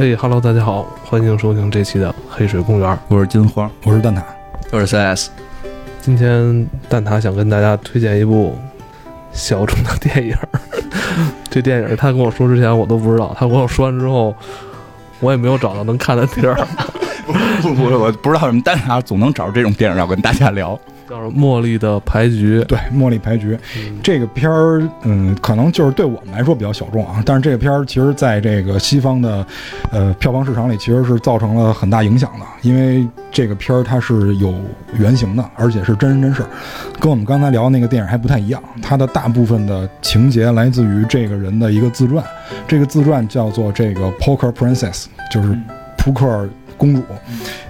[0.00, 4.22] 嘿哈喽，大家好，欢迎收听这期的《黑水公园》，我是金花，我是蛋挞，
[4.70, 5.30] 我是 CS。
[6.00, 8.56] 今天蛋挞想跟大家推荐一部
[9.32, 10.36] 小众的电影。
[11.50, 14.32] 这电影他跟我说之前我都不知道，他跟我说完之后，
[15.18, 16.54] 我也没有找到能看的地儿。
[17.60, 20.78] 不不，我不知道什么蛋挞总能找着这种电影要跟大家聊。
[21.30, 23.54] 叫《茉莉的牌局》，对，《茉莉牌局》
[24.02, 29.46] 这个片儿，嗯，可能就是对我们来说比较小众啊，但是这个片儿其实在这个西方的，
[29.90, 34.54] 呃，票房市场里其实是造成了很大影响的，因为这个片儿它是有
[34.98, 36.48] 原型的，而且是真人真事儿，
[37.00, 42.24] 跟我们刚才聊的那个电影还不太一样，它的大部分的情节来自于这个人的一个自传，
[42.66, 45.56] 这个自传叫做这个 Poker Princess，就是
[45.96, 47.02] 扑克公主。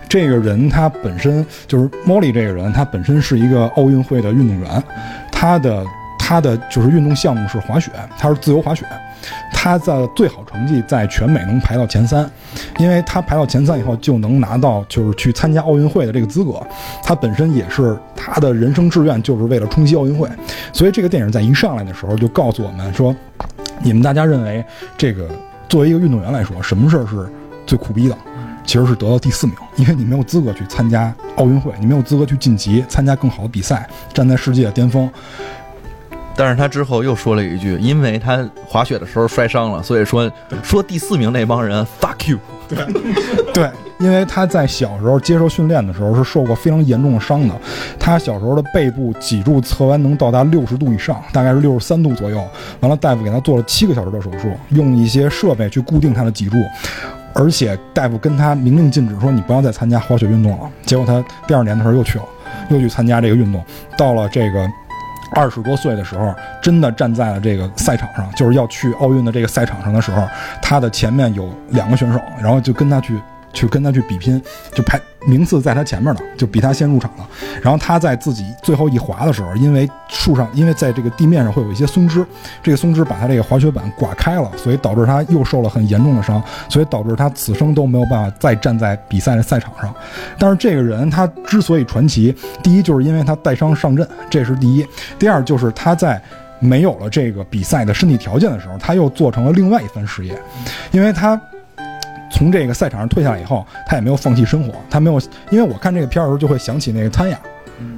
[0.08, 4.82] 这个人他本身就是莫莉，这个人他本身是一个奥运会的运动员，
[5.30, 5.84] 他的
[6.18, 8.86] 他的就是运动项目是滑雪，他是自由滑雪，
[9.52, 12.28] 他的最好成绩在全美能排到前三，
[12.78, 16.60] 因为他排到前三以后就能拿到就是去参加奥运会的这个资格，
[17.04, 20.28] 他本身也是他的人生志愿就是为了冲击奥运会，
[20.72, 23.14] 所以这个电影在一上来的时候就告诉我们说，
[23.82, 24.64] 你们大家认为
[24.96, 25.28] 这个
[25.68, 27.28] 作为一个运动员来说，什么事儿是
[27.66, 28.16] 最苦逼的？
[28.68, 35.10] 其实是得到第四名，因为你没有资格去参加奥运会，你没有资格去晋级参加更好的比赛，站在世界的巅峰。
[36.36, 40.30] 但是他之后又说了一句，因为他滑雪的时候摔伤了，所以说
[40.62, 42.38] 说第四名那帮人 fuck you。
[42.68, 42.78] 对，
[43.54, 47.54] 对，因为他在小时候接受训练的时候是受过非常严重的伤的，
[47.98, 52.36] 他小时候的背部脊柱侧弯能到达六十度以上，大概是六十三度左右。
[52.80, 56.58] 完了，大夫给他做了七个小时的手术，用一些设备去固定他的脊柱。
[57.34, 60.70] 而且大夫跟他明令禁止说你不要再参加滑雪运动了。
[60.84, 62.24] 结果他第二年的时候又去了，
[62.70, 63.64] 又去参加这个运动。
[63.96, 64.68] 到了这个
[65.34, 70.26] 二十多岁的时候，真的站在了这个赛场上，就是要去奥运的这个赛场上的时候，
[70.60, 73.20] 他的前面有两个选手，然后就跟他去。
[73.52, 74.40] 去跟他去比拼，
[74.72, 77.28] 就排名次在他前面呢，就比他先入场了。
[77.62, 82.24] 然后他在自己最后一滑的时候，因为树上，因为在这个地面上会有一些松枝，
[82.62, 89.92] 这个松枝把他这个滑雪板刮开了，所以导致他又受了很严重的伤，所以导致他此生都没有办法再站在比赛的赛场上。
[90.38, 94.84] 但是这个人他之所以传奇，第一就是因为他带伤上阵，这是第一；
[95.18, 96.20] 第二就是他在
[96.60, 100.40] 没有了这个比赛的身体条件的时候，他又做成了另外一番事业，
[100.92, 101.40] 因为他。
[102.30, 104.74] 从这个赛场上退下来以后，他也没有放弃生活。
[104.88, 107.38] 他没有，因为我看这个片儿的时候就会想起那个汤雅，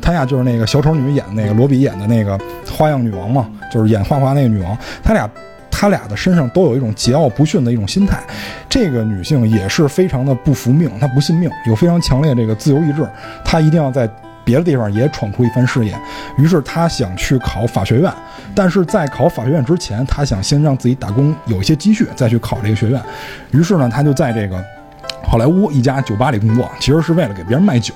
[0.01, 2.39] 汤雅就是那个小丑女演的那个罗比演的那个
[2.71, 4.77] 花样女王嘛，就是演花滑那个女王。
[5.03, 5.31] 他俩，
[5.71, 8.19] 他俩的身上都有一种桀骜不驯的一种心态。
[8.69, 13.07] 这个女性也是非常的不服命，她不信命，有非常强烈这个自由意志，
[13.45, 14.09] 她一定要在。
[14.51, 15.97] 别的地方也闯出一番事业，
[16.37, 18.13] 于是他想去考法学院，
[18.53, 23.01] 但是在考法学院之前，他想先让自己打工有一些积蓄，再去考这个学院。
[23.53, 24.61] 于是呢，他就在这个。
[25.31, 27.95] 好莱坞一家酒吧里工作，其实是为了给别人卖酒。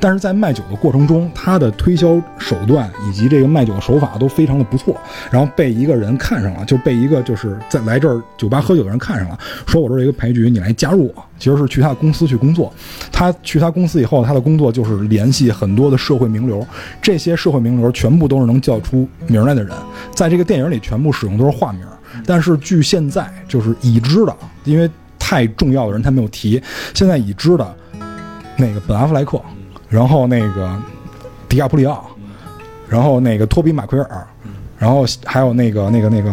[0.00, 4.96] 但是在卖酒的过程中，他的推销手段以及这个卖酒的手法都非常的不错。
[5.30, 11.24] 然后被一个人看上了，就被一个就是在来这儿酒吧喝酒的人看上了，说我这儿有一个牌局，你来加入我。
[11.38, 12.72] 其实是去他的公司去工作。
[13.12, 16.66] 他去他公司以后，他的工作就是联系很多的社会名流。
[17.00, 19.72] 这些社会名流全部都是能叫出名来的人，
[20.16, 21.86] 在这个电影里全部使用都是化名。
[22.26, 24.90] 但是据现在就是已知的，因为。
[25.32, 26.62] 太重要的人他没有提，
[26.92, 27.74] 现在已知的，
[28.58, 29.40] 那个本阿弗莱克，
[29.88, 30.78] 然后那个
[31.48, 32.04] 迪亚普里奥，
[32.86, 34.26] 然后那个托比马奎尔，
[34.78, 36.30] 然后还有那个那个那个，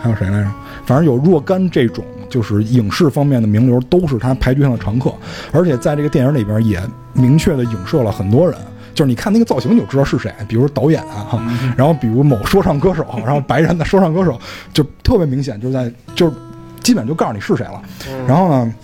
[0.00, 0.48] 还有谁来着？
[0.86, 5.12] 反正有若干这种就是影视方面的名流都是他牌局上的常客，
[5.50, 6.80] 而且在这个电影里边也
[7.12, 8.56] 明确的影射了很多人，
[8.94, 11.44] 就是你看那个造型你就知道是谁，比如导演啊，
[11.76, 14.40] 然后比如某说唱歌手，然后白人的说唱歌手
[14.72, 16.36] 就特别明显，就是在就是。
[16.84, 17.82] 基本就告诉你是谁了，
[18.28, 18.74] 然后呢，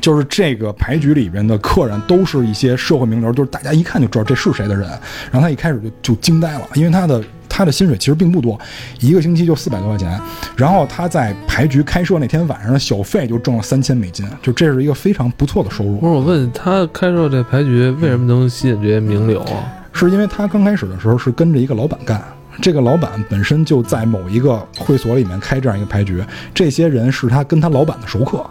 [0.00, 4.88] 就是这个牌局里边的客人都是一些社会名流，就是大家一看就知道这是谁的人。
[5.30, 8.58] 然后他一开始就就惊呆了，因为他的他的薪水其实并不多，
[9.00, 10.18] 一个星期就四百多块钱。
[10.56, 15.96] 然后他在牌局开设那天晚上的小费就挣了三千美金，就这是一个非常不错的收入。
[15.98, 19.66] 不是我问他开设这牌局为什么能吸引这些名流啊？
[19.92, 22.22] 是因为他刚开始的时候是跟着一个老板干。
[22.60, 26.22] 这个老板本身就在某一个会所里面开这样一个牌局，
[26.52, 28.44] 这些人是他跟他老板的熟客，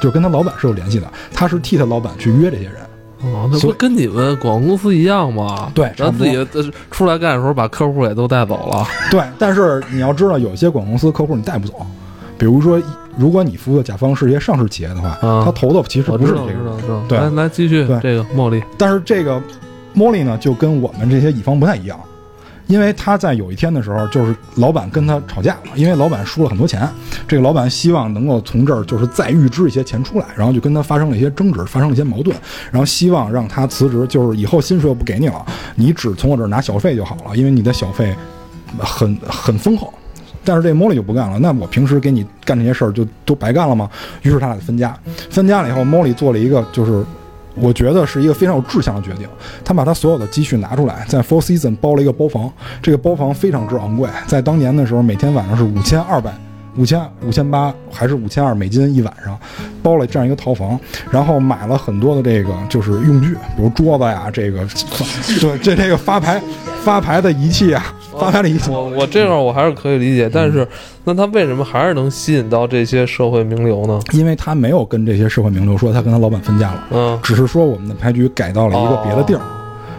[0.00, 2.74] 就跟他老板是有联系的，他是替他老板去约这些人。
[3.24, 5.70] 哦，那不跟你们广告公司一样吗？
[5.72, 6.44] 对，咱自己
[6.90, 8.84] 出来干的时候把客户也都带走了。
[9.12, 11.86] 对，但是你要知道，有些广告公司客户你带不走，
[12.36, 12.82] 比如说，
[13.16, 17.02] 如果你服务的甲方是一些上市企业的话，他投的其实不是这个。
[17.08, 19.40] 对，来来继续，对这个茉莉，但是这个
[19.94, 21.96] 茉莉呢，就跟我们这些乙方不太一样。
[22.72, 26.88] 因为他在有一天的时候，就是老板跟他吵架了，因为老板输了很多钱，
[27.28, 32.34] 这个老板希望能够从这儿就是再预支一些钱出来，然后就跟他发生了一些争执，发生了一些矛盾，
[32.70, 38.14] 然后希望让他辞职，就是以后薪水我不给你了，你只从我这儿拿小费就好了，因为你的小费
[38.78, 39.92] 很很丰厚。
[40.42, 43.90] 但是这莫莉就不干了，那我平时给你干这些事儿就都白干了吗？
[44.22, 44.98] 于是他俩就分家。
[45.28, 47.04] 分家了以后，莫莉做了一个就是。
[47.54, 49.28] 我觉得是一个非常有志向的决定。
[49.64, 52.50] 他把他所有的积蓄拿出来，在 Four Season 包了一个包房，
[52.82, 56.32] 这个包房非常之昂贵，在当年的时候，每天晚上是五千二百、
[56.76, 59.38] 五千、五千八还是五千二美金一晚上，
[59.82, 60.78] 包了这样一个套房，
[61.10, 64.66] 然后买了很多的这个就是用具，比如桌子呀，这个
[65.40, 66.40] 对这这个发牌
[66.82, 68.70] 发牌的仪器啊，发牌的仪器。
[68.70, 70.66] 我我这样我还是可以理解，但是
[71.04, 73.98] 那他为什么还是能吸引到这些社会名流呢？
[74.12, 79.40] 因为他没有跟这些社会名流说他跟他老板分家了，嗯，只是说我们的牌局改到了一个别的地儿。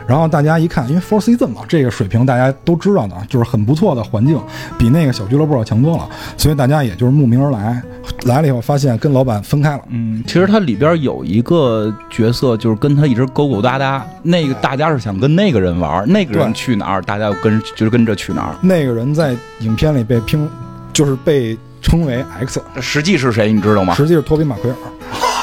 [0.05, 4.37] 然后大家一看，因为 Four Season 嘛，这个水平大家都知道的，就是很不错的环境，
[4.77, 7.81] 比那个小俱乐部要强多了，所以大家也就是慕名而来。
[8.25, 14.05] 来了以后发现跟老板分开了，嗯，其实它里边有一个角色，就是跟他一直勾勾搭搭。
[14.21, 18.55] 那个大家是想跟那个人玩，那个人去哪儿，大家就跟就是跟着去哪儿。
[18.61, 20.49] 那个人在影片里被拼，
[20.93, 23.93] 就是被称为 X，实际是谁，你知道吗？
[23.95, 24.77] 实际是托比马奎尔，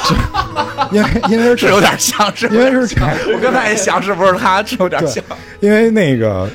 [0.05, 0.15] 是
[0.95, 5.23] 因为因为是有点像，是因为是这样我刚才也想是不是他，是有点像。
[5.59, 6.49] 因为那个，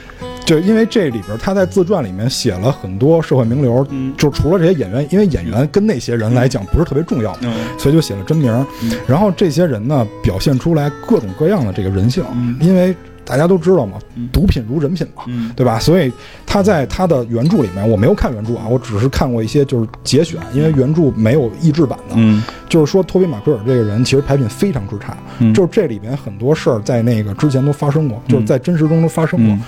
[0.44, 4.12] 就因为这里边他在自传里面写了很多社会名流，嗯。
[4.16, 7.54] 就除了这些演员，因为演员跟那些人来讲不是特别重要，嗯。
[7.78, 8.66] 所以就写了真名儿。
[9.06, 12.56] 然后这些人呢，表现出来各种各样的这个人性，嗯。
[12.60, 12.94] 因为
[13.26, 15.24] 大家都知道嘛嗯，毒品如人品嘛。
[15.26, 15.78] 嗯对吧？
[15.78, 16.12] 所以
[16.46, 22.14] 他在他的原著里面，我没有看原著啊，我只是看过一些就是节选，因为原著没有译制版的。
[22.16, 29.54] 嗯就是说，托比马奎尔这个人其实牌品非常之差，嗯就是这里边很多事儿在那个之前都发生过，就是在真实中都发生过。
[29.54, 29.62] 嗯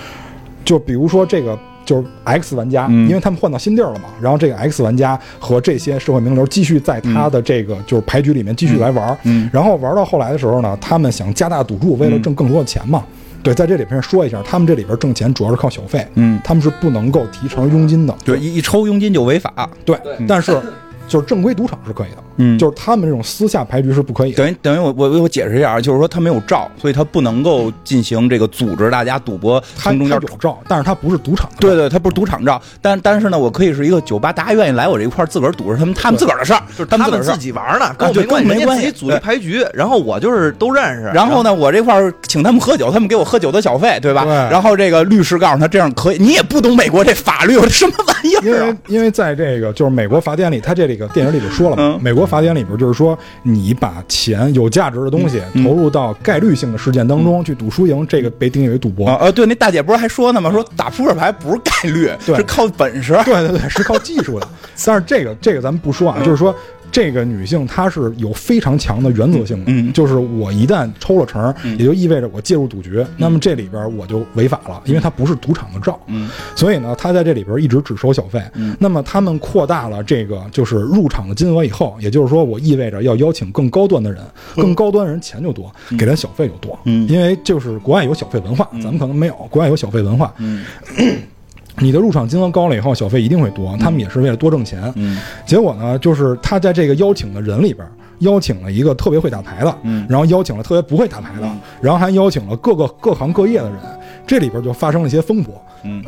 [0.64, 1.58] 就比如说这个。
[1.88, 9.18] 就是 X 玩家，嗯因为他们换到新地儿了嘛，然后这个 X 玩家和这些社会名流继续在他的这个就是牌局里面继续来玩
[9.50, 13.02] 然后玩到后来的时候呢，他们想加大赌注，为了挣更多的钱嘛。
[13.42, 18.14] 对，在这里边说一下，他们这里边挣钱主要是靠小费，嗯，他们是不能够提成佣金的。
[18.24, 19.70] 对，一一抽佣金就违法。
[19.84, 20.60] 对，但是
[21.08, 24.36] 就是正规赌场是可以的，嗯就是他们这种私下牌局是不可以的。
[24.36, 31.56] 等于等于我我我解释一下啊，就是说他没有照，所以他不能够进行这个组织大家赌博，他从中间他有照，但是他不是赌场的。
[31.60, 37.38] 对对，他不是赌场照，但但是呢，我可以是一个酒吧，大家愿意来我这一块儿自个儿赌是他们他们自个儿的事儿，就是他们自。
[37.38, 41.04] 己玩呢，跟我没关系，跟我没关系人家自己组一牌局，然后我就是都认识。
[41.14, 44.24] 然后呢，我这块儿请他们喝酒，他们给我喝酒的小费，对吧？
[44.24, 48.76] 对然后这个律师告诉他这样可以，你也不懂美国这法律，我这什么玩意 因为儿啊？
[48.88, 59.06] 因为在这个就是美国法典里，他这里个电影里就说了嘛，嗯美国法典里边就是说，你把钱有价值的东西嗯投入到概率性的事件当中去赌输赢，这个被定义为赌博。
[59.08, 60.50] 啊呃，对，那大姐不是还说呢吗？
[60.52, 63.18] 说打扑克牌不是概率，对是靠本事。
[63.24, 64.46] 对对对，是靠技术的。
[64.84, 66.54] 但是这个这个咱们不说啊，就是说
[66.90, 75.98] 这个女性她是有非常强的原则性的，嗯就是我一旦抽了成，也就意味着我介入赌局，那么这里边我就违法了，因为它不是赌场的照。
[76.06, 76.28] 嗯。
[76.56, 78.42] 所以呢，她在这里边一直只收小费。
[78.54, 78.76] 嗯。
[78.80, 84.22] 那么他们扩大了这个就是入场的金额以后，也就是说，我意味着要邀请更高端的人，
[84.56, 86.78] 更高端的人钱就多，给他小费就多。
[86.84, 87.08] 嗯。
[87.08, 90.32] 因为就是国外有小费文化，咱们可能没有，国外有小费文化。
[90.38, 90.64] 嗯
[91.80, 94.92] 你的入场金额高了以后，小费一定会多，他们也是为了多挣钱。
[94.96, 97.86] 嗯结果呢，就是他在这个邀请的人里边。
[98.22, 101.48] 邀请了一个特别会打牌的，嗯然后邀请了特别不会打牌的，
[101.80, 103.78] 然后还邀请了各个各行各业的人，
[104.26, 105.54] 这里边就发生了一些风波。
[105.84, 106.02] 嗯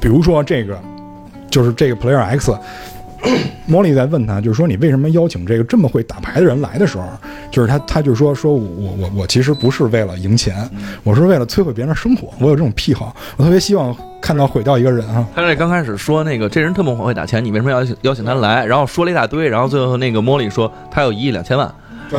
[0.00, 0.76] 比如说这个，
[1.48, 2.52] 就是这个 Player X，
[3.66, 7.04] 莫莉在问他，就是说你为什么邀请这个这么会打牌的人来的时候，
[7.50, 10.68] 就是他他就说说我我我我其实不是为了赢钱，
[11.04, 15.26] 我是为了摧毁别人的生活，我有这种癖好，我特别希望看到毁掉一个人啊。
[15.34, 18.66] 他这刚开始说那个这人特么会打钱，你为什么要邀请邀请他来？
[18.66, 21.72] 然后说了一大堆，然后最后那个莫莉说他有一亿两千万，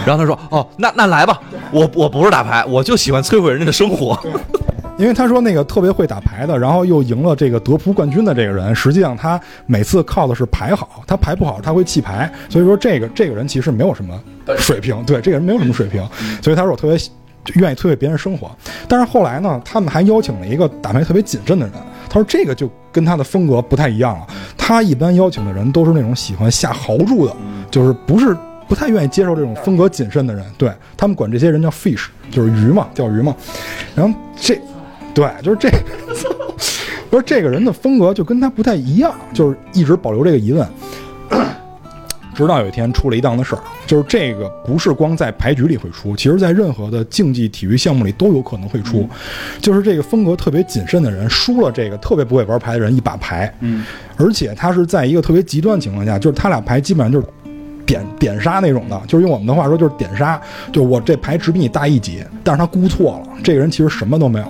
[0.06, 1.40] 然后他说哦，那那来吧，
[1.72, 4.18] 我我不是打牌，我就喜欢摧毁人家的生活。
[4.98, 14.20] 因为他说那个特别会打牌的，然后又赢了这个德扑冠军的这个人，实际上他每次靠的是牌好，他牌不好他会弃牌，所以说这个这个人其实没有什么
[14.58, 16.08] 水平，对这个人没有什么水平，
[16.42, 16.98] 所以他说我特别
[17.56, 18.52] 愿意摧毁别人生活。
[18.88, 21.76] 但是后来呢，他们还邀请了一个打牌特别谨慎的人，
[22.08, 24.28] 他说这个就跟他的风格不太一样了。
[24.58, 27.36] 他一般邀请的人都是那种喜欢下豪注的，
[27.72, 28.38] 就是不是。
[28.66, 33.36] 不太愿意接受这种风格谨慎的人，对他们管这些人叫 fish，就是鱼嘛，钓鱼嘛。
[33.94, 34.60] 然后这，
[35.14, 35.70] 对，就是这，
[37.10, 40.68] 不是这个人的风格就跟他不太一样，就是一直保留这个疑问。
[42.34, 49.08] 直到有一天出了一档子事儿，就是这个不是光在牌局里会出，其实在任何的竞技体育项目里都有可能会出。
[49.62, 53.86] 就是这个风格特别谨慎的人输了这个特别不会玩牌的人一把牌，嗯，
[54.18, 57.28] 而且他是在一个特别极端情况下，就是他俩牌基本上就是。
[57.86, 60.42] 点点杀那种的，就是用我们的话说，就是点杀。
[60.72, 64.46] 就我这牌只比你大一级，但是他估错了，这个人其实什么都没有。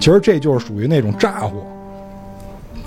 [0.00, 1.52] 其实这就是属于那种诈唬，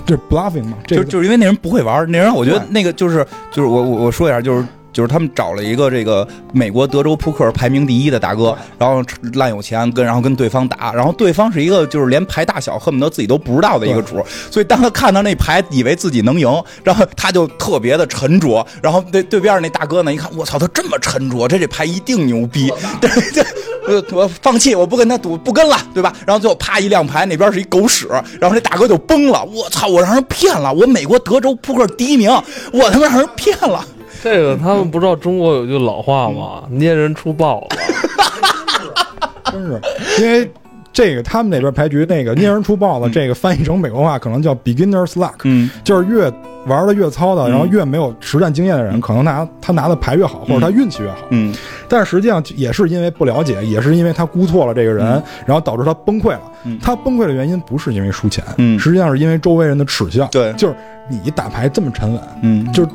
[0.06, 0.78] 就是 bluffing 嘛。
[0.86, 16.48] 这就个就是因为那人不会玩，那人我觉得那个就是就是我我我说一下，就是就是他们找了一个这个美国德州扑克排名第一的大哥，然后烂有钱跟然后跟对方打，然后对方是一个就是连牌大小恨不得自己都不知道的一个主，所以当他看到那牌，以为自己能赢，
[16.82, 23.44] 然后他就特别的沉着，然后对对边那大哥呢一看，我操，他这么沉着，这这牌一定牛逼，对对。
[23.88, 26.12] 我我放弃，我不跟他赌，不跟了，对吧？
[26.26, 28.08] 然后最后啪一亮牌，那边是一狗屎，
[28.40, 29.44] 然后这大哥就崩了。
[29.44, 29.86] 我操！
[29.86, 32.28] 我让人骗了，我美国德州扑克第一名，
[32.72, 33.86] 我他妈让人骗了。
[34.22, 36.62] 这个他们不知道中国有句老话吗？
[36.70, 37.76] 捏人出豹子。
[39.52, 39.80] 真是
[40.22, 40.50] 因为
[40.92, 46.30] 这个他们那边牌局那个捏人出豹子，这个翻译成美国话可能叫 beginner's luck，嗯就是越
[46.66, 51.18] 玩的越糙的，然后越没有实战经验的人，可能拿他拿的牌越好，或者他运气越好。
[51.30, 51.54] 嗯
[51.88, 56.42] 但是实际上也是因为不了解，也是因为他估错了这个人，然后导致他崩溃了。
[56.64, 60.26] 嗯他崩溃的原因不是因为输钱，嗯实际上是因为周围人的耻笑。
[60.32, 60.74] 对就是
[61.08, 62.88] 你打牌这么沉稳，嗯，就是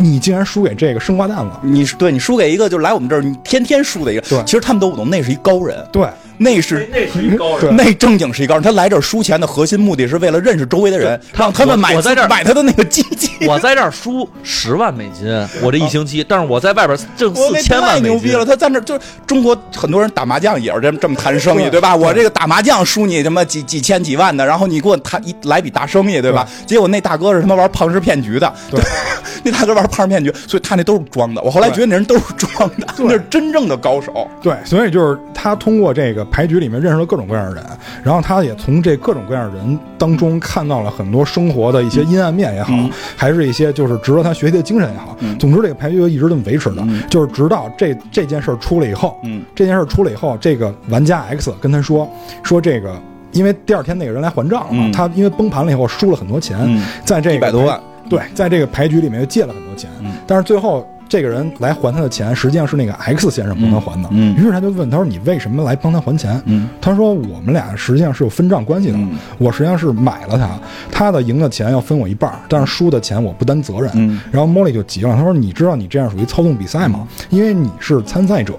[0.00, 1.52] 你竟然输给这个生瓜蛋子。
[1.62, 4.42] 你是对你输给一个就来我们这儿，你天天输的一个，对。
[4.44, 6.08] 其实他们都不懂，那是一高人，对，
[6.42, 8.62] 那是那是一高人那正经是一高人。
[8.62, 13.46] 他来这儿输钱的核心目的是为了认识周围的人，他让他们买我我在这儿买他的那个机器。
[13.46, 15.28] 我在这儿输十万美金，
[15.62, 18.44] 我这一星期，但是我在外边挣四千太万美金牛逼了！。
[18.44, 21.94] 他在那儿就是中国很多人打麻将也是这么这么谈生意，对对吧？
[21.94, 26.48] 我这个打麻将输你他妈几几千几万的，然后你给我谈一来笔大生意，对吧？
[26.66, 28.80] 结果那大哥是他妈玩庞氏骗局的，对，
[29.44, 31.42] 那大哥玩庞氏骗局，所以他那都是装的。
[31.42, 34.26] 我后来觉得那人都是装的，那是真正的高手。
[34.42, 37.64] 对，所以就是他通过这个牌局里面认识了各种各样的人，
[38.02, 42.90] 然后他也从这各种各样的人当中看到了很多生活的一些阴暗面也好，嗯。
[43.16, 45.16] 还是一些就是值得他学习的精神也好。
[45.20, 45.38] 嗯。
[45.38, 47.02] 总之，这个牌局就一直这么维持的，嗯。
[47.10, 49.42] 就是直到这这件事儿出了以后，嗯。
[49.54, 52.08] 这件事儿出了以后，这个玩家 X 跟他说
[52.42, 52.94] 说这个。
[53.32, 54.92] 因为第二天那个人来还账了嘛，嗯。
[54.92, 56.82] 他因为崩盘了以后输了很多钱，嗯。
[57.04, 60.12] 在这个100多万，对，在这个牌局里面又借了很多钱，嗯。
[60.26, 64.08] 但是最后这个人来还他的钱，实际上是那个 X 先生帮他还的。
[64.12, 64.36] 嗯嗯。
[64.36, 66.68] 于是他就问他说：“你为什么来帮他还钱？”嗯。
[66.80, 69.18] 他说：“我们俩实际上是有分账关系的，嗯。
[69.36, 70.48] 我实际上是买了他，
[70.88, 73.90] 他的赢的钱要分我一半儿，但是输的钱我不担责任。
[73.94, 74.20] 嗯。
[74.30, 77.08] 然后莫莉就急了，他说：“你知道你这样属于操纵比赛吗？
[77.28, 78.54] 因为你是参赛者，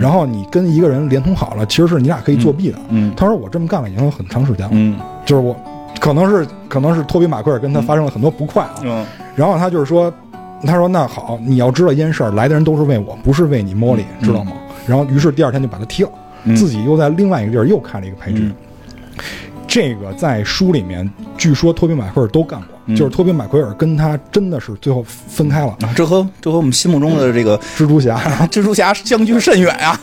[0.00, 2.78] 然后你跟一个人连通好了，其实是你俩可以作弊的。
[2.90, 3.12] 嗯。
[3.16, 4.96] 他说：“我这么干了已经有很长时间了，嗯。
[5.24, 5.56] 就是我
[5.98, 9.04] 可能是可能是托比马奎尔跟他发生了很多不快啊，嗯。
[9.34, 10.12] 然后他就是说，
[10.64, 14.52] 他说那好，你要知道一件事儿，来的人都是为我，不是为你莫莉，知道吗？
[14.86, 16.10] 然后于是第二天就把他踢了，
[16.44, 18.38] 嗯自己又在另外一个地儿又开了一个牌局。
[18.40, 18.54] 嗯
[19.68, 25.76] 这个在书里面，据说托比马奎尔都干过，嗯就是托比马奎尔跟他真的是最后分开了。
[25.82, 28.16] 啊，这和这和我们心目中的这个蜘蛛侠，
[28.48, 30.00] 蜘蛛侠相距甚远啊！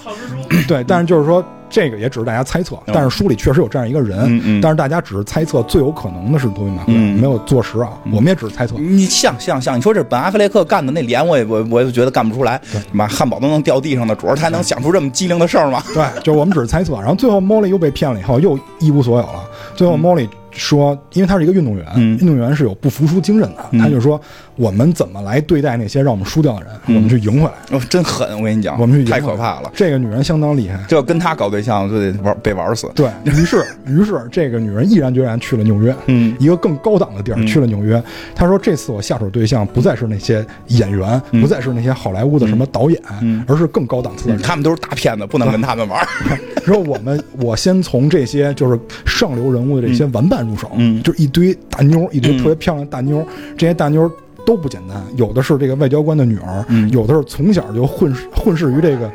[0.67, 1.43] 对，但是就是说
[1.73, 8.75] 这个也只是大家猜测，但是书里确实有这样一个人，嗯嗯但是大家只是猜测最有可能的是托比马奎尔，嗯没有坐实啊，我们也只是猜测。
[8.77, 12.61] 你像像像，你说这本阿弗雷克干的那脸，我也我我也觉得干不出来。
[12.91, 15.81] 妈，汉堡都能掉地上的主儿，他还能想出这么机灵的事儿吗？
[15.95, 16.93] 对，就我们只是猜测。
[16.99, 19.43] 然后最后莫莉又被骗了以后，又一无所有了。
[19.75, 24.19] 最后莫莉说，因为他是一个运动员，嗯运动员是有不服输精神的，嗯他就说
[24.55, 27.77] 我们怎么来对待那些让我们输掉的人，嗯我们去赢回来。
[27.77, 28.37] 哦，真狠！
[28.37, 29.71] 我跟你讲，我们去赢太可怕了。
[29.75, 30.79] 这个女人相当厉害。
[30.87, 32.89] 这要跟她搞对象，就得玩被玩死。
[32.95, 38.01] 对于是， 于是这个女人毅然决然去了纽约，嗯一个更高档的地儿，嗯去了纽约。
[38.35, 44.41] 她说：“这次我下手对象不再是那些演员，嗯不再是那些好莱坞的什么导演，嗯而是更高档次的人。
[44.41, 46.05] 他们都是大骗子，不能跟他们玩。
[46.63, 53.25] 说我们，我先从这些就是上流人物的这些玩伴入手，嗯就一堆大妞，一堆嗯特别漂亮的大妞，
[53.57, 54.11] 这些大妞
[54.45, 59.11] 都不简单，有的是这个外交官的女儿，嗯有的是从小就混混世于这个。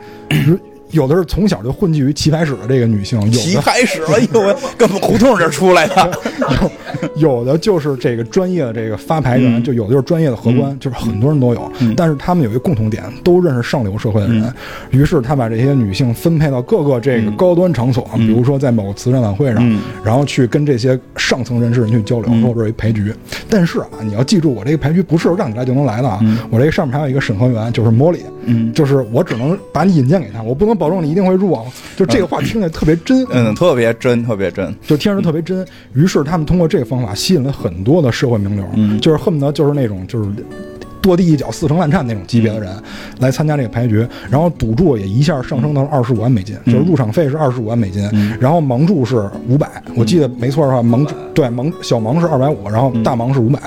[0.91, 6.11] 有的是从小就混迹于棋牌室的这个女性，有棋牌室哎，呦喂，跟我们胡同这出来的。
[7.17, 11.71] 有有的就是这个专业的这个发牌员，嗯就有的就是专业的荷官，就是很多人都有。
[11.81, 14.43] 嗯但是他们有一个共同点，都认识上流社会的人。
[14.43, 14.53] 嗯
[14.91, 23.13] 于是他把这些女性分配到各个这个嗯高端场所，嗯比如说在某个慈善晚会上，嗯然后去跟这些上层人士人去交流，嗯说我这儿有一牌局。
[23.49, 28.21] 但是啊，你要记住，我这个牌局不是让你来就能来的啊，嗯我这个上面还有一个审核员，就是莫里。
[28.51, 31.65] 嗯就是我只能把你引荐给他，我不能保证你一定会入啊。
[31.97, 34.75] 就这个话听着特别真，嗯，特别真，特别真。
[34.87, 35.67] 就听着特别真。
[35.95, 40.31] 于是他们通过这个方法吸引了很多的社会名流，嗯就是恨不得就是那种就是
[41.01, 42.71] 跺地一脚四成烂颤那种级别的人
[43.19, 48.03] 来参加这个牌局，然后赌注也一下上升到了二十五万美金，就是入场费是二十五万美金，
[48.41, 53.61] 然后盲注是五百，我记得没错的话，盲注对盲小盲是二百五，然后大盲是五百，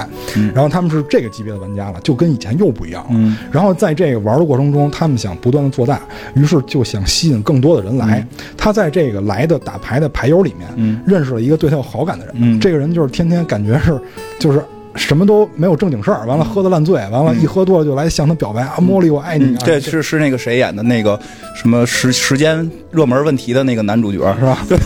[0.54, 3.38] 然后他们是这个级别的玩家了，就跟以前又不一样了。
[3.52, 6.02] 然后在这个玩的过程中，他们想不断的做大，
[6.36, 8.26] 于是就想吸引更多的人来。
[8.58, 14.00] 他在这个来的打牌的牌友里面，认识了一个对他有好感的人，这个人就是天天感觉是
[14.40, 14.62] 就是。
[14.96, 19.62] 什么都没有正经事儿，完了喝的烂醉，完了，一喝多了就来向他表白啊，茉莉我爱你啊！
[19.66, 21.20] 这是是那个谁演的那个
[21.56, 24.60] 什么时时间热门问题的那个男主角是吧？
[24.70, 24.78] 对。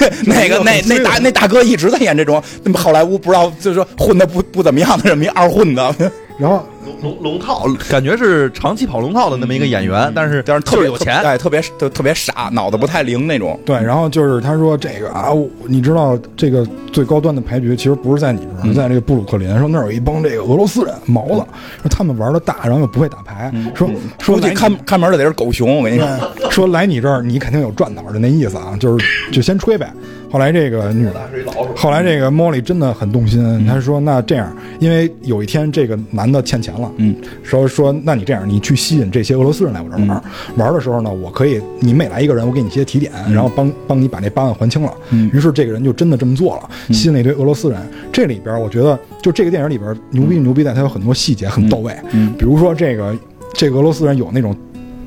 [0.00, 5.94] 对， 那个那那大那大哥一直在演这种那么好莱坞不知道就是说混的不不怎么样的这么一二混的，
[6.38, 6.64] 然后。
[6.88, 13.60] 龙龙龙套，感觉是长期跑龙套的那么一个演员，但是但是特别有钱，哎，特别特特别傻，脑子不太灵那种。
[13.62, 15.28] 对，然后就是他说这个啊，
[15.66, 21.44] 你知道这个最高端的牌局其实不是在你这儿，在这个布鲁克林，说那儿有一帮这个俄罗斯人毛子，
[21.82, 29.92] 说他们玩的大，然后又不会打牌，说说估计看看门的得是狗熊，我跟你说，说来你这儿你肯定有赚头的那意思啊，就是就先吹呗。
[30.30, 31.14] 后来这个女的，
[31.74, 40.22] 后来这个莫莉真的很动心，她说那这样，因为有一天这个男的欠钱了，嗯，说说那你这样，你去吸引这些俄罗斯人来我这儿玩，
[40.56, 44.92] 玩的时候呢，我可以你每来一个人，我给你一些提点，然后帮帮你把那八万还清了。
[45.10, 47.80] 嗯，于是这个人就真的这么做了，吸引了一堆俄罗斯人。
[48.12, 53.16] 这里边我觉得就这个电影里边牛逼牛逼在它有很多细节很到位，嗯，比如说这个
[53.54, 54.54] 这个俄罗斯人有那种。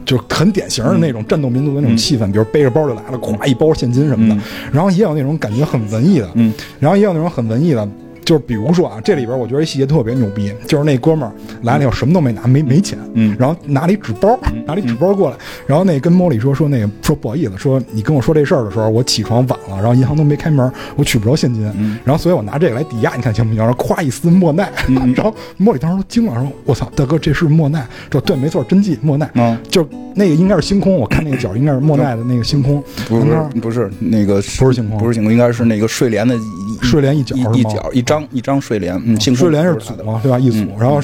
[0.06, 4.42] 就是很典型的那种战斗民族的那种气氛，比如背着包就来了，咵一包现金什么的，
[4.72, 7.88] 然后也有那种感觉很文艺的，嗯，然后也有那种很文艺的。
[8.24, 11.32] 就是比如说啊，这里边我觉得细节特别牛逼，就是那哥们儿
[11.64, 21.64] 来了以后什么都没拿，没没钱，嗯，然后拿了一纸包，拿了一纸包过来，然后那跟莫里说说那个说不好意思，说你跟我说这事儿的时候，我起床晚了，然后银行都没开门，我取不着现金，
[22.04, 23.58] 然后所以我拿这个来抵押，你看行不行？
[23.58, 24.72] 然后夸一撕莫奈，
[25.16, 27.86] 然后莫里当时都惊了，说我操，大哥这是莫奈？
[28.12, 36.36] 说对，没错，真迹莫奈，嗯，就那个应该是星空，我看那个角应该是莫奈的那个星空，不是不是那个不是星空，不是星空，应该是那个睡莲的
[36.82, 39.02] 睡莲一角一角一张一张睡莲。
[39.06, 40.38] 嗯，睡莲是组嘛，对吧？
[40.38, 41.00] 一组，然后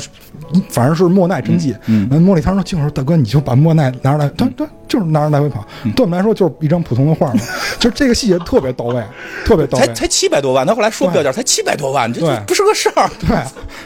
[0.70, 1.74] 反正是莫奈真迹。
[1.86, 5.66] 嗯，莫里他说：“静说大哥，你就把莫奈拿出来。”对对，就是拿着来回跑。
[5.96, 7.42] 对我们来说就是一张普通的画嘛，
[7.80, 9.04] 就是这个细节特别到位，
[9.46, 9.86] 特别到位。
[9.86, 13.10] 才才七百多万，他后来说标价才七百多万，这不是个事儿。
[13.20, 13.38] 对，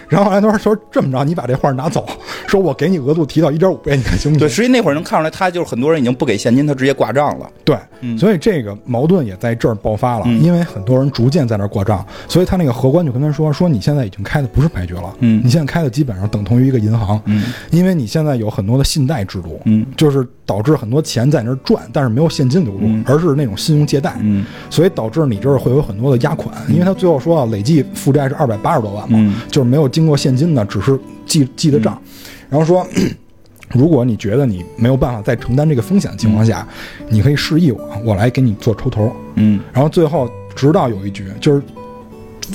[0.07, 2.07] 然后后来他说说这么着，你把这画拿走，
[2.47, 4.39] 说我给你额度提到一点五倍，你看行不行？
[4.39, 7.49] 对，实际那会儿能看出来，他就是很多人已经不给现金，他直接挂账了。
[7.63, 7.77] 对，
[8.17, 31.99] 所以这个矛盾也在这儿爆发了，因为很多人逐渐在那儿挂账，所以他那个荷官就跟他说说你现在已经开的不是牌局了，嗯，你现在开的基本上等同于一个银行，嗯，因为你现在有很多的信贷制度，嗯，就是导致很多钱在那儿赚，但是没有现金流入，而是那种信用借贷，嗯，所以导致你这儿会有很多的压款，因为他最后说啊，累计负债是二百八十多万嘛，就是没有经过现金的，只是记记的账，
[32.49, 32.85] 然后说。
[33.73, 36.67] 如果你觉得你没有办法再承担这个风险的情况下，
[37.07, 39.09] 你可以示意我，我来给你做抽头。
[39.35, 41.63] 嗯，然后最后直到有一局，就是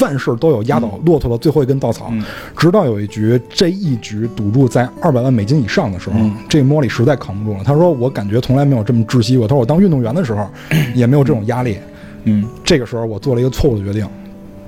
[0.00, 2.12] 万事都有压倒骆驼的最后一根稻草，
[2.56, 6.16] 直到有一局，这一局赌注在二百万美金以上的时候，
[6.48, 7.64] 这莫里实在扛不住了。
[7.64, 10.48] 他说：“我感觉从来没有这么窒息过。”他说：“我当运动员的时候
[10.94, 11.78] 也没有这种压力。”
[12.24, 14.06] 嗯，这个时候我做了一个错误的决定，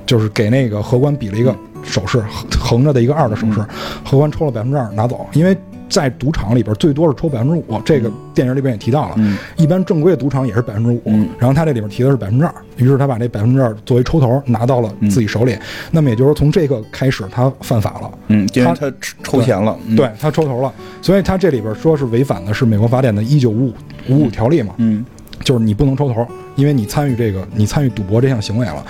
[0.06, 2.22] 就是给那个荷官比了一个手势，
[2.58, 3.60] 横着的一个二的手势，
[4.04, 5.56] 荷官抽了百分之二拿走，因为。
[5.88, 7.81] 在赌场里边，最多是抽百分之五。
[7.85, 9.16] 这个电影里边也提到了，
[9.57, 11.03] 一般正规的赌场也是百分之五。
[11.38, 15.57] 然后他这里边提的是百分之二，于是他把这百分之二作为抽头拿到了自己手里。
[15.90, 18.11] 那么也就是说，从这个开始，他犯法了。
[18.29, 20.72] 嗯，因为他抽钱了，对他抽头了。
[21.01, 23.74] 所以他这里边说是违反的是美国法典的一九五五
[24.09, 24.74] 五五条例嘛？
[24.79, 25.05] 嗯，
[25.42, 28.85] 就是你不能抽头，因为你参与这个，你参与赌博这项行为了。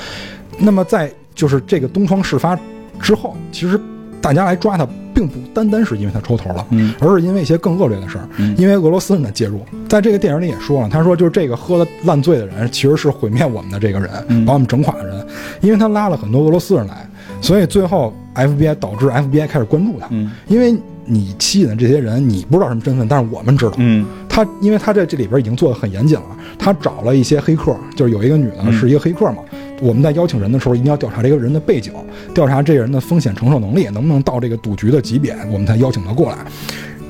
[0.59, 2.59] 那么在就是这个东窗事发
[3.01, 3.81] 之后，其实。
[4.21, 9.61] 大家来抓他，并不单单是因为他抽头了，嗯，而是因为一些更恶劣的事儿，嗯，因为俄罗斯人的介入。
[9.89, 14.11] 在这个电影里也说了，他说就是这个喝的烂醉的人，其实是毁灭我们的这个人，
[14.45, 15.27] 把我们整垮的人，
[15.61, 17.09] 因为他拉了很多俄罗斯人来，
[17.41, 26.27] 所以最后 FBI 导致 FBI 开始关注他，嗯，因为你吸引的这些人，你不知道什么身份，但是我们知道，嗯，他因为他在这里边已经做的很严谨了，
[26.59, 29.39] 他找了一些黑客，就是有一个女的是一个黑客嘛。
[29.81, 31.93] 我们在邀请人的时候，一定要调查这个人的背景，
[32.35, 36.39] 调查这个人的风险承受能力，能不能到这个赌局的级别，我们才邀请他过来。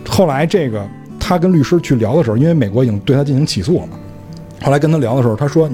[0.08, 0.86] 后来，这个
[1.18, 3.92] 他跟律师去聊的时候，因为美国已经对他进行起诉了嘛。
[4.60, 5.70] 后来跟他聊的时候，他说：“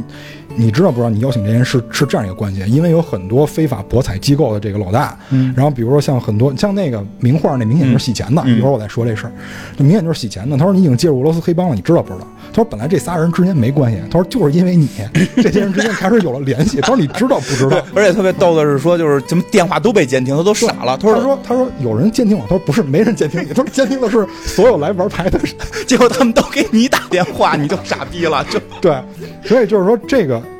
[0.56, 1.08] 你知道不知道？
[1.08, 8.42] 你邀请这些人是是这样一个关系，因为有很多非法博彩机构的这个老大，嗯然后比如说像很多像那个名画，那明显就是洗钱的。
[8.44, 9.32] 嗯一会儿我再说这事儿，
[9.74, 10.54] 就明显就是洗钱的。
[10.58, 12.26] 他说你已经介入俄罗斯黑帮了，你知道不知道？
[12.54, 14.88] 他说本来这仨人之间没关系，他说就是因为你，
[15.42, 16.80] 这些人之间开始有了联系。
[16.80, 17.84] 他说你知道不知道？
[17.94, 20.96] 而且特别逗的是说，就是什么电话都被监听，他都傻了。
[20.96, 25.48] 他说，他说：“他说有人监听我，他说不是，没人监听你，他说监听的是所有来玩牌的人。
[25.84, 28.96] 结果他们都给你打电话，你就傻逼了，就对，
[29.44, 30.53] 所以就是说这个就。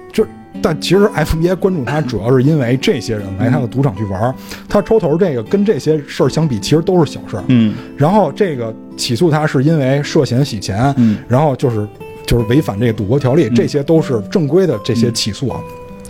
[0.64, 4.34] 但其实 FBI 关注他，主要是因为这些人来他的赌场去玩儿，
[4.66, 7.44] 他抽头这个跟这些事儿相比，其实都是小事儿。
[7.48, 11.86] 嗯然后这个起诉他是因为涉嫌洗钱，嗯然后就是
[12.26, 15.60] 就是违反这个赌博条例，这些都是正规的这些起诉啊。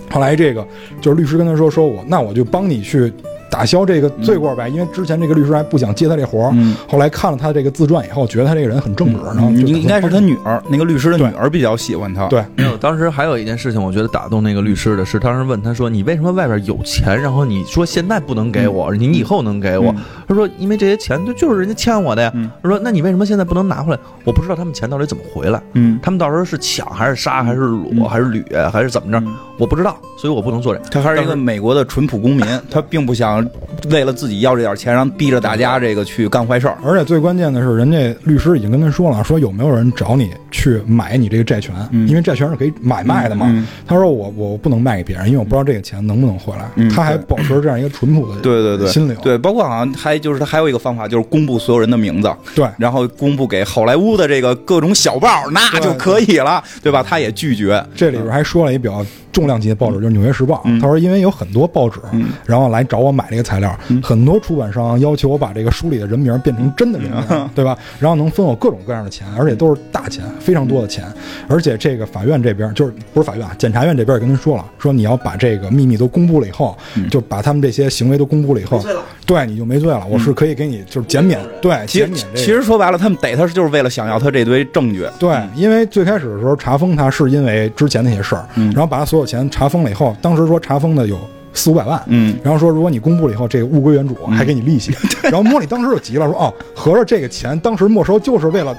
[0.09, 0.65] 后来这个
[1.01, 3.13] 就是律师跟他说，说我那我就帮你去
[3.55, 12.27] 打消这个罪过呗，因为之前这个律师还不想接他这活儿，嗯后来看了他这个自传以后，觉得他这个人很正直，然后就应应该是他女儿，那个律师的女儿比较喜欢他。
[12.27, 22.33] 对没有，当时还有一件事情，我觉得打动那个律师的是，当时问他说：“你为什么外边有钱，然后你说现在不能给我，你以后能给我？”嗯他说：“因为这些钱就就是人家欠我的呀。
[22.35, 24.01] 嗯他说：“那你为什么现在不能拿回来？
[24.25, 30.81] 我不知道他们钱到底怎么回来，嗯，他们到时候是抢还是杀还是掳嗯还是掠还是怎么着，嗯我不知道，所以我不能做这。
[30.91, 33.44] 他还是一个美国的淳朴公民， 他并不想
[33.91, 36.79] 为了自己要这点钱，然后逼着大家这个去干坏事儿。
[36.85, 43.47] 而且最关键的是，人家律师已经跟他说了，说有没有人找你去买你这个债权，嗯因为债权是可以买卖的嘛。
[43.49, 46.69] 嗯他说我我不能卖给别人，因为我不知道这个钱能不能回来。
[46.77, 49.17] 嗯他还保持着这样一个淳朴的对对对，心灵。
[49.23, 57.03] 对，包括好像还就是他还有一个方法，就是公布所有人的名字，对然后公布给好莱坞的这个各种小报，那就可以了，对吧？
[57.03, 57.85] 他也拒绝。
[57.95, 60.57] 这里边还说了一比较重量级的报纸，就是《纽约时报》。
[60.65, 60.81] 嗯。
[60.81, 62.29] 他说，因为有很多报纸，嗯。
[62.47, 64.01] 然后来找我买这个材料，嗯。
[64.01, 67.51] 很多出版商要求我把这个书里的人名变成真的人名，嗯。
[67.55, 67.77] 对吧？
[67.99, 71.05] 然后能分我各种各样的钱，而且都是大钱，非常多的钱。
[71.49, 77.11] 而且这个法院这边就是不是法院啊，检察院这边也跟您说了，说你要把这个秘密都公布了以后，嗯。
[77.11, 78.81] 就把他们这些行为都公布了以后，
[79.27, 80.05] 对你就没罪了。
[80.09, 85.07] 我是可以给你就是减免，对，其实减免这个其实说白了，他们逮他就是为了想要他这堆证据。
[85.19, 91.19] 对，因为最开始的时候查封他是因为之前那些事儿，嗯然后把他所有钱查封了以后，当时说查封的有
[91.53, 94.93] 四五百万，嗯然后说如果你公布了以后，这个物归原主，还给你利息。
[95.23, 98.77] 然后莫莉当时就急了，说哦，合着这个钱当时没收就是为了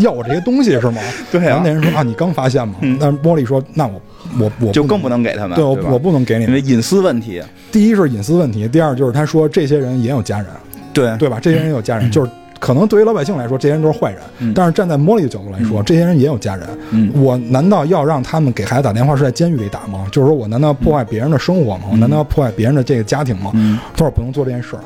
[0.00, 1.00] 要我这些东西是吗？
[1.32, 2.74] 对啊然后那人说啊，你刚发现吗？
[2.82, 4.00] 嗯但是莫里说，那我
[4.38, 7.42] 我我就更不能给他们，对我我不能给你因为隐私问题。
[7.70, 10.48] 第一是隐私问题，第二就是他说这些人也有家人，
[10.92, 11.38] 对对吧？
[11.40, 16.66] 这些人也有家人，就是可能对于老百姓来说，这些人都是坏人，嗯但是站在莫莉的角度来说，这些人也有家人。
[16.90, 20.06] 嗯我难道要让他们给孩子打电话是在监狱里打吗？
[20.10, 21.84] 就是说我难道要破坏别人的生活吗？
[21.90, 23.52] 我难道要破坏别人的这个家庭吗？
[23.54, 24.82] 嗯他说不能做这件事儿。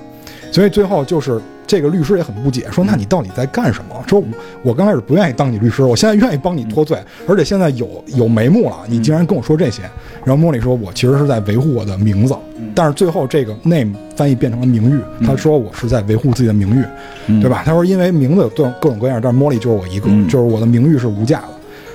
[0.53, 4.05] 所以最后就是这个律师也很不解，说那你到底在干什么？
[4.07, 4.27] 说我
[4.63, 9.83] 我刚开始不愿意当你律师，我现在愿意帮你脱罪，而且现在有有眉目了，你竟然跟我说这些。
[10.25, 12.37] 然后莫里说，我其实是在维护我的名字，
[12.75, 16.85] 但是最后这个 name 翻译变成了名誉，他说我是在维护自己的名誉，
[17.27, 17.41] 嗯。
[17.41, 17.63] 对吧？
[17.65, 20.29] 他说因为名字有各种各种各样，但是莫里就是我一个，嗯。
[20.29, 21.49] 就是我的名誉是无价的，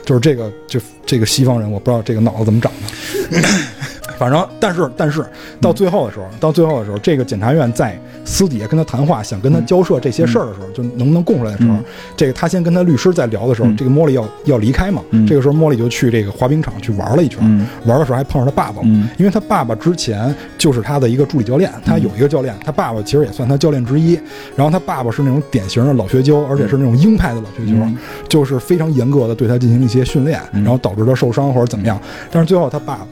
[0.04, 3.38] 就是这个就这个西方人，我不知道这个脑子怎么长的。
[4.17, 5.25] 反正，但是，但是
[5.62, 11.84] 到最后的时候，到最后的时候，这个检察院在私底下跟他谈话，想跟他交涉这些事儿的时候，就能不能供出来的时候，嗯
[12.15, 18.82] 这个他先跟他律师在聊的时候，嗯这个莫莉要要离开嘛，嗯这个时候莫莉就去这个滑冰场去玩了一圈，嗯玩的时候还碰上他爸爸
[19.17, 24.19] 因为他爸爸之前就是他的一个助理教练，他有一个教练，他爸爸其实也算他教练之一。
[24.56, 31.99] 然后他爸爸是那种典型的老学究，而且是那种鹰派的老学究，嗯就是非常严格的对他进行一些训练，嗯然后导致他受伤或者怎么样。
[32.32, 33.06] 但是最后他爸，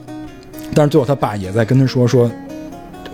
[0.76, 2.30] 但是最后他爸也在跟他说说。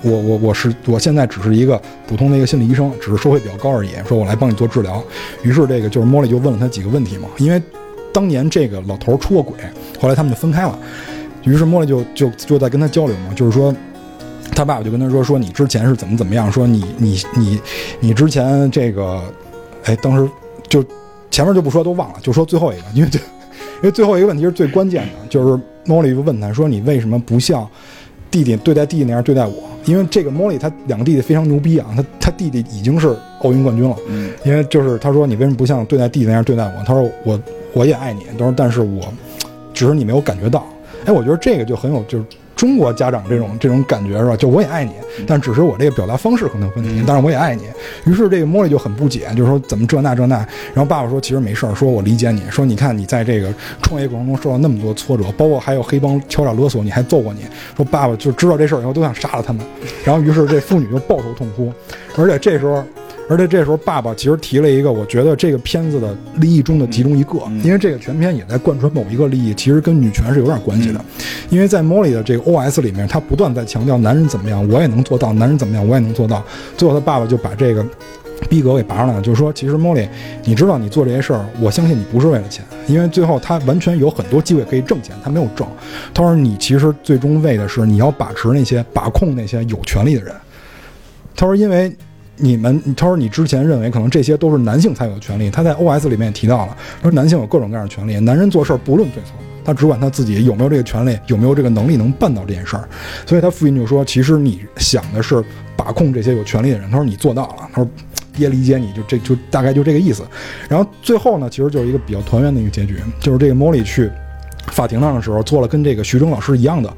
[0.04, 3.92] 我我我是我现在只是一个普通的一个心理医生，只是收费比较高而已。
[4.08, 5.00] 说我来帮你做治疗。
[5.44, 7.62] 于是这个就是莫莉就问了他几个问题嘛，因为
[8.12, 9.56] 当年这个老头出过轨，
[10.00, 10.76] 后来他们就分开了。
[11.44, 13.72] 于是莫莉就就就在跟他交流嘛，就是说，
[14.56, 17.62] 他爸爸就跟他说说你之前是怎么怎么样，说你你你
[18.00, 19.22] 你之前这个，
[19.84, 20.28] 哎，当时
[20.68, 20.84] 就
[21.30, 23.20] 前面就不说都忘了，就说最后一个，因为这
[23.82, 27.68] 因为最后一个问题是最关键的，就是莫莉就问他说你为什么不像
[28.30, 29.54] 弟弟对待弟弟那样对待我？
[29.86, 36.84] 因为这个莫莉他两个弟弟非常牛逼啊，他他弟弟已经是奥运冠军了，嗯因为就是他说你为什么不像对待弟弟那样对待我？
[36.86, 37.40] 他说我
[37.74, 39.02] 我也爱你，他说但是我
[39.74, 40.64] 只是你没有感觉到。
[41.06, 42.24] 哎，我觉得这个就很有就是
[42.62, 44.38] 中国家长这种这种感觉是吧？
[44.38, 44.92] 就我也爱你，
[45.26, 47.64] 但只是我这个表达方式可能有问题，但是我也爱你。
[48.06, 50.36] 于是这个莫莉就很不解，就是说怎么这那这那。
[50.36, 57.48] 然后爸爸说其实没事儿，说我理解你，说你看你在这个创业过程中受到那么多挫折，包括还有黑帮敲诈勒索你，还揍过你。
[57.76, 59.66] 说爸爸就知道这事儿以后都想杀了他们。
[60.06, 61.74] 然后于是这妇女就抱头痛哭，
[62.16, 62.84] 而且这时候。
[63.30, 71.00] 而且这时候爸爸其实提了一个，我觉得这个片子的利益中的其中一个，嗯因为这个全片也在贯穿某一个利益，其实跟女权是有点关系的。
[71.50, 76.44] 因为在 Molly 的这个 OS 里面，他不断在强调男人怎么样，我也能做到；男人怎么样，我也能做到。
[76.76, 77.86] 最后他爸爸就把这个
[78.50, 80.10] 逼格给拔上来了，就是说，其实 Molly，
[80.44, 85.66] 你知道你做这些事儿，我相信你不是为了钱，因为最后他完全有很多机会可以挣钱，他没有挣。
[86.14, 90.34] 他说你其实最终为的是你要把持那些把控那些有权利的人。
[91.36, 91.96] 他说因为。
[92.42, 102.90] 你们，他说你之前认为可能这些都是男性才有的权利，他在 OS 里面也提到了，说男性有各种各样的权利，男人做事儿不论对错，他只管他自己有没有这个权利，有没有这个能力能办到这件事儿。
[103.28, 105.44] 所以他父亲就说，其实你想的是
[105.78, 107.90] 把控这些有权利的人，他说你做到了，他说
[108.34, 110.24] 爹理解你就这就大概就这个意思。
[110.68, 114.10] 然后最后呢，其实就是一个比较团圆的一个结局，就是这个莫莉去
[114.68, 116.92] 法庭上的时候做了跟这个徐峥老师一样的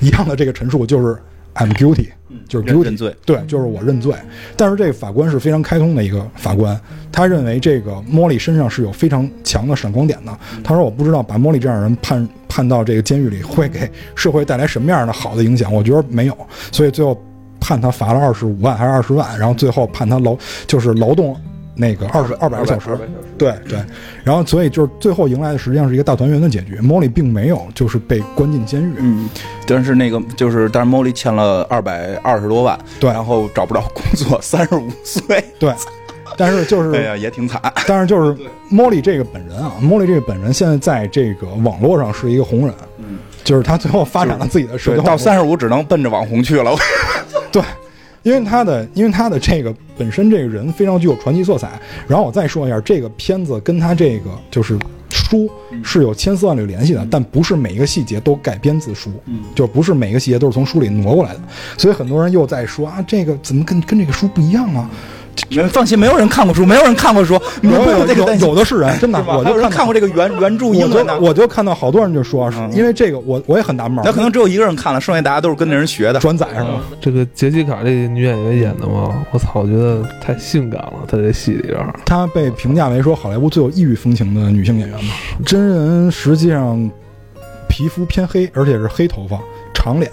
[0.00, 1.16] 一样的这个陈述，就是
[1.54, 2.08] I'm guilty，
[2.48, 4.14] 就是认 guilty 认罪，对，就是我认罪。
[4.56, 10.38] 但是这个法官是非常开通的一个法官，他认为这个莫莉身上是有非常强的闪光点的。
[10.62, 16.36] 他说：“我不知道把莫莉这样的人判判到这个监狱里会给社会带来什么样的好的影响，我觉得没有。
[16.70, 17.20] 所以最后
[17.58, 20.36] 判他罚了二十五万还是二十万，然后最后判他劳
[20.66, 21.36] 就是劳动
[21.74, 22.90] 那个二十二百个小时。
[23.38, 23.78] 对对，
[24.24, 26.76] 然后所以就是最后迎来的实际上是一个大团圆的结局。
[26.82, 29.28] 莫莉并没有就是被关进监狱，嗯，
[29.66, 35.72] 但是那个就是，但是 Molly 欠了二百二十多万，对然后找不着工作，三十五岁，对。
[36.36, 37.60] 但是就是哎呀，也挺惨。
[37.86, 38.34] 但是就是
[38.70, 46.74] 莫莉这个本人啊，莫莉这个本人现在在这个网络上是一个红人，嗯，就是他最后发展了自己的社对，交到三十五只能奔着网红去了。
[47.50, 47.60] 对，
[48.22, 51.80] 因为他的因为他的这个本身这个人非常具有传奇色彩。
[52.06, 54.78] 然后我再说一下，这个片子跟他这个就是
[55.10, 55.50] 书
[55.82, 61.40] 是有千丝万缕联系的，但不是每一个细节都改编自书，嗯就不是每个细节都是从书里挪过来的。
[61.76, 64.90] 所以很多人又在说啊，这个怎么跟跟这个书不一样啊？
[65.70, 76.20] 放心，没有人看过书，没有人看过书，没有有有用这个有的是人，真的我就看人看过这个原原著英我文的就，我就看到好多人就说，因为这个我我也很纳闷儿，那可能只有一个人看了，剩下大家都是跟那人学的。
[76.20, 76.80] 转载是吗？
[77.00, 81.94] 这个杰西卡这个女演员演的嘛，我操，我觉得太性感了，在这戏里边儿。
[82.04, 85.12] 她被评价为说好莱坞最有异域风情的女性演员嘛。
[85.44, 86.90] 真人实际上
[87.68, 89.38] 皮肤偏黑，而且是黑头发、
[89.74, 90.10] 长脸，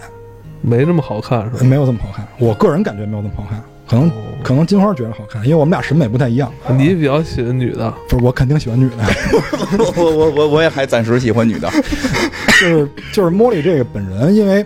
[0.62, 1.58] 没这么好看是吧？
[1.64, 2.28] 没有这么好看。
[2.40, 4.12] 我个人感觉没有这么好看，可能
[4.44, 6.52] 可能金花觉得好看，因为我们俩审美不太一样。
[6.78, 8.96] 你比较喜欢女的，不是，我肯定喜欢女的，
[9.96, 11.70] 我我我我也还暂时喜欢女的。
[12.60, 14.66] 就是就是莫莉这个本人，因为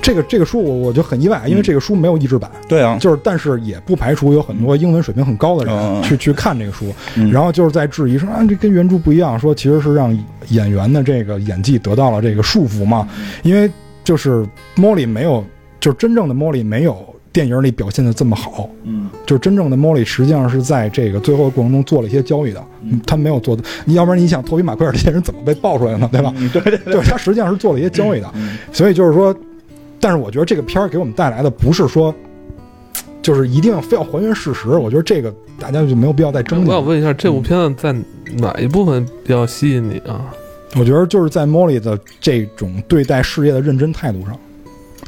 [0.00, 2.50] 这个这个书我我就很意外，因为这个书没有译制版。
[2.68, 6.02] 对啊，就是，但是也不排除有很多英文水平很高的人嗯。
[6.02, 7.30] 去、去看这个书，嗯。
[7.30, 10.16] 然后就是在质疑说啊，这跟原著不一样，说其实是让
[10.48, 13.08] 演员的这个演技得到了这个束缚嘛，
[13.42, 13.70] 因为
[14.04, 15.44] 就是莫莉没有，
[15.80, 26.32] 就是真正的莫莉没有电影里表现的这么好，嗯，就是真正的莫莉实际上是在这个最后的过程中做了一些交易的，嗯他没有做的，你要不然你想托比马奎尔这些人怎么被爆出来的呢，对吧？
[26.36, 29.34] 嗯对对对，就是他实际上是做了一些交易的，嗯所以就是说，
[30.00, 32.14] 但是我觉得这个片儿给我们带来的不是说，
[33.22, 34.68] 就是一定要非要还原事实。
[34.70, 36.68] 我觉得这个大家就没有必要再争论。
[36.68, 37.94] 我想问一下，这部片子在
[38.38, 40.24] 哪一部分比较吸引你啊？
[40.76, 44.38] 我觉得就是在莫莉的这种对待事业的认真态度上，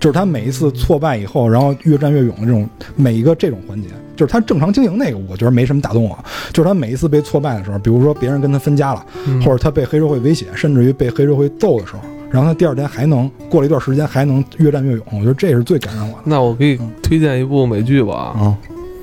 [0.02, 3.86] 就是他每一次挫败以后，然后越战越勇的这种每一个这种环节，
[4.16, 6.18] 就是他正常经营那个，我觉得没什么打动我。
[6.52, 12.00] 就是他每一次被挫败的时候，比如说别人跟他分家了，嗯或者他被黑社会威胁，甚至于被黑社会揍的时候，
[12.32, 16.22] 然后他第二天还能过了一段时间还能越战越勇，我觉得这是最感染我的。
[16.24, 18.56] 那我给你推荐一部美剧吧，嗯，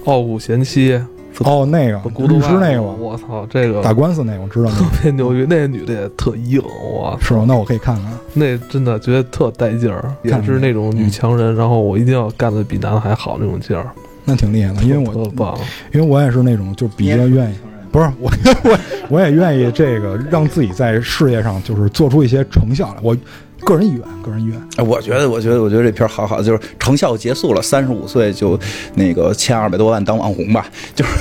[0.11, 0.91] 《傲骨贤妻》
[1.45, 7.45] 哦，那个孤独律师那个吗，我操，这个打官司那个我知道特，别牛逼，那女的也特硬，我是吗？
[7.47, 8.11] 那我可以看看。
[8.33, 13.87] 那真的觉得特带劲儿，也是那种女强人，然后我一定要干的比男的还好那种劲儿，
[14.25, 15.57] 那挺厉害的，因为我。
[15.93, 17.55] 因为我也是那种就比较愿意，
[17.91, 18.31] 不是我
[18.63, 22.99] 我我也愿意这个让自己在事业上就是做出一些成效来。
[23.01, 23.15] 我
[23.65, 24.57] 个人意愿，个人意愿。
[24.77, 28.59] 哎，我觉得，我觉得，我觉得这片儿好好，就是成效结束了，三十五岁就
[28.95, 31.11] 那个欠二百多万当网红吧， 就是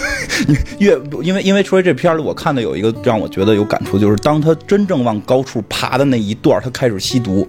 [0.47, 7.47] 你越因为因为说这片儿里我看的有一个让我觉得有感触，就是当他真正往高处爬的那一段，他开始吸毒，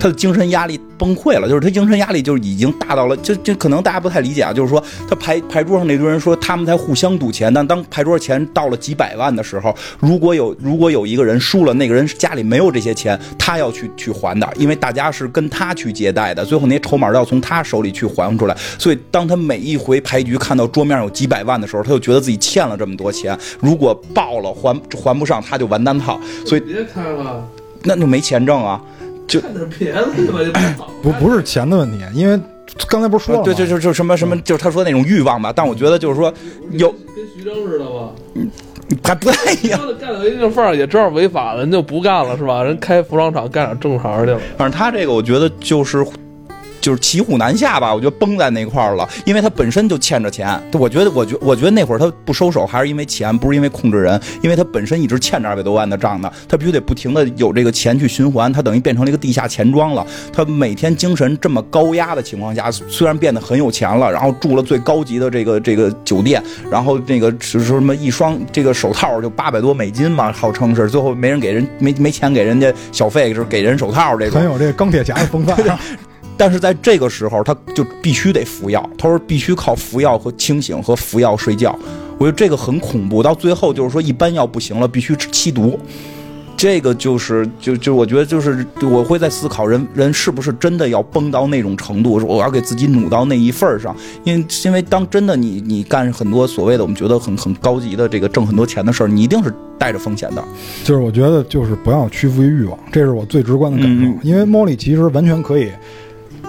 [0.00, 27.46] 他的精神压力崩溃了，就是他精神压力就是已经大到了，就就可能大家不太理解啊，就是说他牌牌桌上那堆人说他们在互相赌钱，但当牌桌钱到了几百万的时候，如果有如果有一个人输了，那个人家里没有这些钱，他要去去还还的，因为大家是跟他去借贷的，最后那些筹码都要从他手里去还出来，所以当他每一回牌局看到桌面有几百万的时候，他就觉得自己欠了这么多钱，如果爆了还还不上，他就完蛋套，所以别开了，
[27.82, 28.80] 那就没钱挣啊。
[29.26, 32.38] 就干点别的吧，就不不是钱的问题，因为
[32.88, 33.44] 刚才不是说了吗？
[33.44, 35.50] 对，就就就什么什么，就是他说那种欲望吧。
[35.54, 36.32] 但我觉得就是说
[36.72, 38.10] 有跟徐峥似的吧？
[38.34, 38.50] 嗯
[39.02, 39.80] 还不太一样。
[39.80, 42.62] 他干到一定份儿也知道违法了，人就不干了是吧？
[42.62, 44.40] 人开服装厂干点正行去了。
[44.56, 46.04] 反正他这个，我觉得就是
[46.84, 47.94] 就是骑虎难下吧。
[47.94, 50.60] 我觉得崩在那块儿了，因为他本身就欠着钱。
[50.74, 60.06] 我觉得，我觉我觉得那会儿他不收手，还是因为钱，不是因为控制人，因为他本身一直欠着二百多万的账呢，他必须得不停的有这个钱去循环，他等于变成了一个地下钱庄了。
[60.30, 74.44] 他每天精神这么高压的情况下，虽然变得很有钱了，然后住了最高级的这个这个酒店，然后那个是说什么一双这个手套就八百多美金嘛，号称是，最后没人给人没没钱给人家小费，就是给人手套这种很。
[74.44, 75.56] 有这个钢铁侠的风范。
[76.36, 78.88] 但是在这个时候，他就必须得服药。
[78.98, 81.78] 他说必须靠服药和清醒和服药睡觉。
[82.18, 83.22] 我觉得这个很恐怖。
[83.22, 85.78] 到最后就是说，一般药不行了，必须吃吸毒。
[86.56, 93.94] 这个就是就就我觉得就是我会在思考人人是不是真的要崩到那种程度，说我要给自己努到那一份儿上。
[94.22, 100.42] 因为因为当真的你你干很多所谓的我们觉得很很高级的这个挣很多钱的事儿，你一定是带着风险的。
[100.84, 104.14] 就是我觉得就是不要屈服于欲望，这是我最直观的感受。
[104.22, 105.68] 因为莫莉其实完全可以，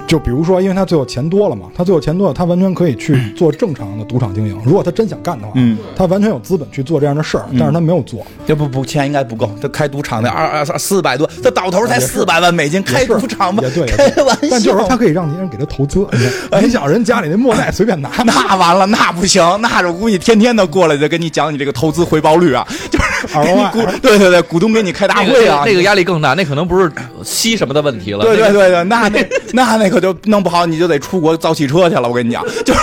[0.07, 4.59] 就比如说，因为他最后钱多了嘛，他最后钱多了，他完全可以去做正常的赌场经营。
[4.63, 8.25] 如果他真想干的话，嗯，他完全有资本去做这样的事儿，但是他没有做。
[8.45, 14.47] 这不不钱应该不够，他开赌场的二二四百多，他倒头才四百万美金，开赌场吧也对，开对玩笑。
[14.51, 16.05] 但就是说，他可以让别人给他投资。
[16.61, 26.91] 你想人家里那莫奈随便拿， 那完了，那不行，那我估计天天的过来就跟你讲你这个投资回报率啊， 就是 ROI 股，对对对，股东给你开大会啊，个那个压力更大，那可能不是
[27.23, 28.23] 吸什么的问题了。
[28.23, 32.79] 对对对对，那 那那那可就弄不好你就得出国造汽车去了，我跟你讲，就是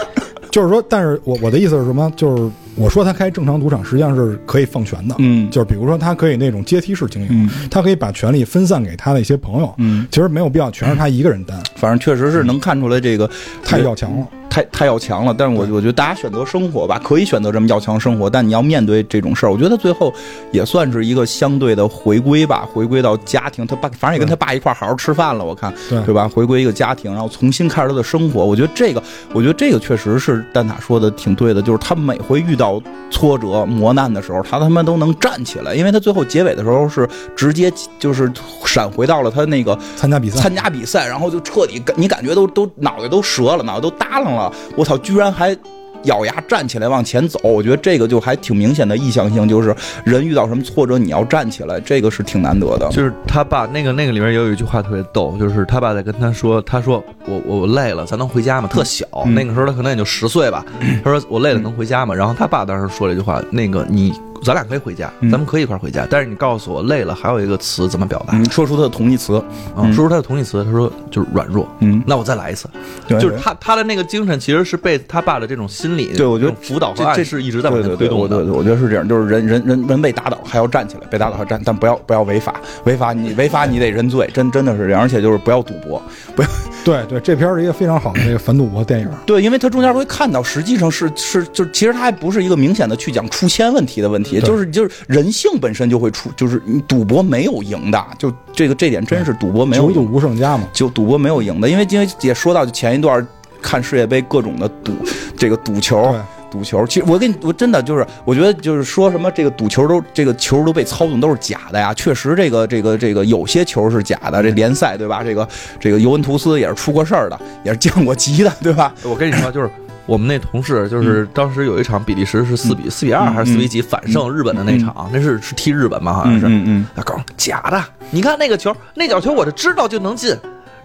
[0.50, 2.10] 就是说，但是我我的意思是什么？
[2.16, 13.28] 就是我说他开正常赌场实际上是可以放权的，嗯就是比如说他可以那种阶梯式经营，嗯他可以把权力分散给他的一些朋友，嗯，其实没有必要全是他一个人担，反正确实是能看出来这个
[13.62, 14.26] 太要强了。
[14.58, 20.12] 太太要强了，但是我我觉得大家选择生活吧，可以选择这么要强生活，但你要面对这种事儿，我觉得最后
[20.50, 26.28] 也算是一个相对的回归吧，回归到家庭，他爸反正也跟他爸一块儿好好吃饭了，我看对对吧？
[26.28, 29.00] 回归一个家庭，然后重新开始他的生活，我觉得这个，
[29.32, 38.30] 我觉得这个确实是蛋挞说的挺对的，就是他每回遇到挫折磨难的时候，他他妈都能站起来，因为他最后结尾的时候是直接就是
[38.64, 45.56] 闪回到了他那个参加比赛，参加比赛，然后就彻底感你感觉都都脑袋都折了，脑袋都耷拉了，我操，居然还。
[46.04, 52.88] 咬牙站起来往前走，我觉得这个就还挺明显的意向性，就是人遇到什么挫折你要站起来，这个是挺难得的。
[52.90, 58.68] 就是他爸那个那个里面也有一句话特别逗，就是他爸在跟他说，他说我我累了，咱能回家吗？
[58.72, 60.64] 特小，嗯那个时候他可能也就十岁吧。
[61.02, 62.14] 他说我累了能回家吗？
[62.14, 68.34] 然后他爸当时说了一句话，那个你咱俩可以回家，嗯咱们可以一块儿回家，但是你告诉我累了还有一个词怎么表达？
[68.34, 69.42] 嗯，说出他的同义词，
[69.74, 71.68] 啊，说出他的同义词，他说就是软弱。
[71.80, 72.68] 嗯，那我再来一次，
[73.06, 78.36] 对就是他他的那个精神其实是被他爸的这种心理，对我觉得辅导和这这暗示一直在往前对对对，推动的。
[78.36, 86.00] 我对对，我觉得是这样，就是人人人人被打倒还要站起来，被打倒还要站，但不要不要违法，违法你违法你得认罪，真真的是这样，而且就是不要赌博，
[86.34, 86.48] 不要
[86.84, 89.08] 对对，这片儿是一个非常好的这个反赌博电影。
[89.26, 103.26] 对，因为他中间会看到，实际上是是就是其实他还不是一个明显的去讲出千问题的问题，对就是就是人性本身就会出，就是你赌博没有赢的，就这个这点真是赌博没有九赌赢，无胜家嘛，就赌博没有赢的，因为今天也说到就前一段
[103.60, 104.92] 看世界杯各种的赌
[105.36, 106.14] 这个赌球，
[106.50, 111.92] 赌球，其实我跟你我真的就是，我觉得就是说什么这个赌球都这个球都被操纵都是假的呀。
[111.92, 115.22] 确实，这个这个这个有些球是假的，这联赛对吧？
[115.22, 115.46] 这个
[115.78, 118.94] 这个尤文图斯也是出过事儿的，也是降过级的，对吧？
[119.02, 119.70] 我跟你说，就是
[120.08, 126.46] 我们那同事，就是嗯当时有一场比利时是四比四比二还是四比几反胜日本的那场，那是是踢日本吧，好像是。
[126.48, 130.34] 嗯他告诉我假的，你看那个球，那脚球我就知道就能进。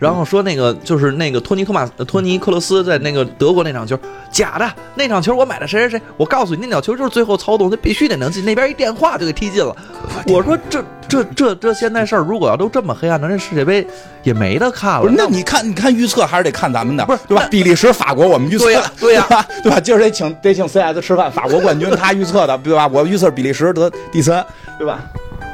[0.03, 3.97] 然后说那个就是那个托尼托马呃托尼克罗斯在那个德国那场球
[4.29, 9.73] 假的，那场球我买了谁谁谁，我告诉你那脚球就是最后操纵，他必须得能进，那边一电话就给踢进了。
[10.27, 13.87] 我说这这这这现在事儿如果要都这么黑暗，那这世界杯
[14.23, 15.03] 也没得看了。
[15.03, 17.47] 不是，那你看，你看预测还是得看咱们的，不是对吧？
[17.49, 19.45] 比利时、法国我们预测对呀对呀吧？
[19.63, 19.79] 对吧？
[19.79, 22.85] 今儿得请得请 CS 吃饭，法国冠军 他预测的，对吧？
[22.91, 24.45] 我预测比利时得第三，
[24.77, 24.99] 对吧？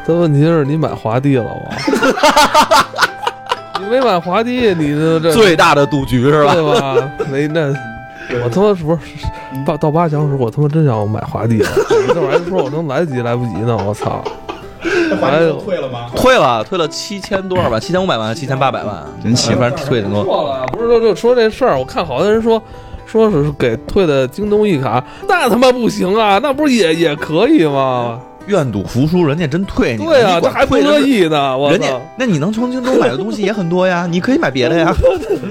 [0.07, 2.95] 但问题是你买华帝了吗？
[3.89, 6.53] 你没买华帝，你这这最大的赌局是吧？
[6.53, 7.11] 对吧？
[7.31, 7.73] 没那，
[8.43, 8.99] 我他妈是不是
[9.65, 11.69] 到到八强时，我他妈真想买华帝了。
[12.09, 14.23] 那会儿说我能来得及来不及呢，我操！
[15.65, 16.05] 退了吗？
[16.15, 17.79] 退了，退了七千多少吧？
[17.79, 20.23] 七千五百万，七千八百万，真行反正退的多。
[20.23, 22.61] 错了，不是说就说这事儿，我看好多人说。
[23.07, 26.39] 说是给退的京东一卡，那他妈不行啊！
[26.43, 28.19] 那不是也也可以吗？
[28.49, 29.95] 愿赌服输，人家真退。
[29.95, 31.87] 对啊，他还不乐意呢，我人家！，
[32.17, 34.93] 那你能从京东买的东西也很多呀，你可以买别的呀。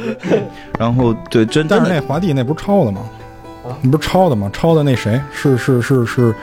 [0.78, 3.00] 然后对真但是那华帝那不是抄的吗？
[3.64, 4.50] 啊你不是抄的吗？
[4.52, 6.34] 抄的那谁是是是是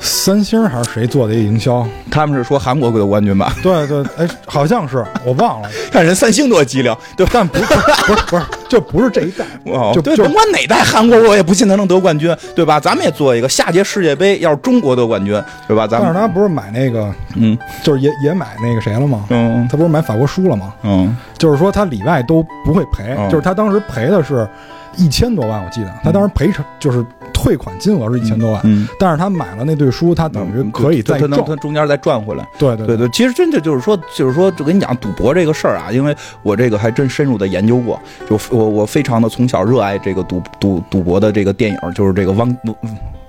[0.00, 1.86] 三星还是谁做的一个营销？
[2.10, 3.54] 他们是说韩国得冠军吧？
[3.62, 7.30] 对对，哎，好像是我忘了， 看人三星多机灵，对吧？
[7.34, 9.44] 但不是不是不是，就不是这一代。
[9.66, 12.80] 哦，对，甭管哪代韩国，我也不信他能得冠军，对吧？
[12.80, 15.86] 咱们也做一个下届世界杯，要是中国得冠军，对吧？
[15.86, 19.26] 咱们但是他不是买那个，嗯就是也也买那个谁了吗？
[19.28, 20.72] 嗯他不是买法国输了吗？
[20.82, 24.48] 嗯就是说他里外都不会赔，嗯就是他当时赔的是
[24.96, 27.04] 一千多万，我记得他当时赔偿就是
[27.42, 31.46] 退款金额是一千多万，嗯，但是他买了那对书，他等于可以再他能挣。
[31.46, 32.46] 他中间再赚回来。
[32.58, 42.54] 对对对对，其实真的就是说，就是说，就跟你讲赌博这个事儿啊，因为我这个还真深入的研究过，就我我非常的从小热爱这个赌赌赌博的这个电影，就是这个汪。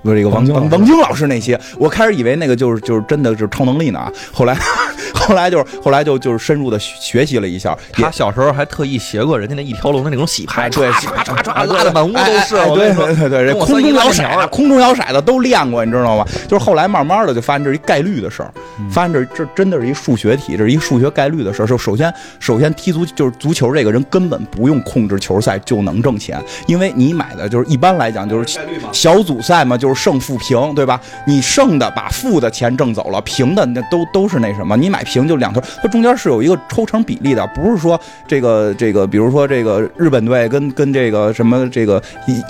[0.04, 4.58] 不是这个王王晶王王晶老师那些，我开始以为那个就是就是真的是超能力呢啊，后来
[5.14, 12.56] 后来就是后来就就是深入的学习了一下，他小时候还特意学过人家那一条龙的那种洗牌，对唰唰唰唰拉的满屋都是。
[12.74, 16.26] 对对对对，跟我空中摇骰子，空中摇骰子都练过，你知道吗？
[16.48, 18.52] 就是后来慢慢的就发现这是一概率的事儿，
[18.90, 21.66] 发现这这真的是一数学题，这是一数学概率的事儿。
[21.66, 28.58] 首首先首先踢足就是足球这个人根本不用控制球赛就能挣钱，因为你买的就是一般来讲就是
[28.92, 31.00] 小组赛嘛，就是胜负平，对吧？
[31.26, 42.42] 你胜的把负的钱挣走了，平的那都都是那什么，你买平就两头，它中间是有一个抽成比例的，不是说这个这个，比如说这个日本队跟跟这个什么这个一。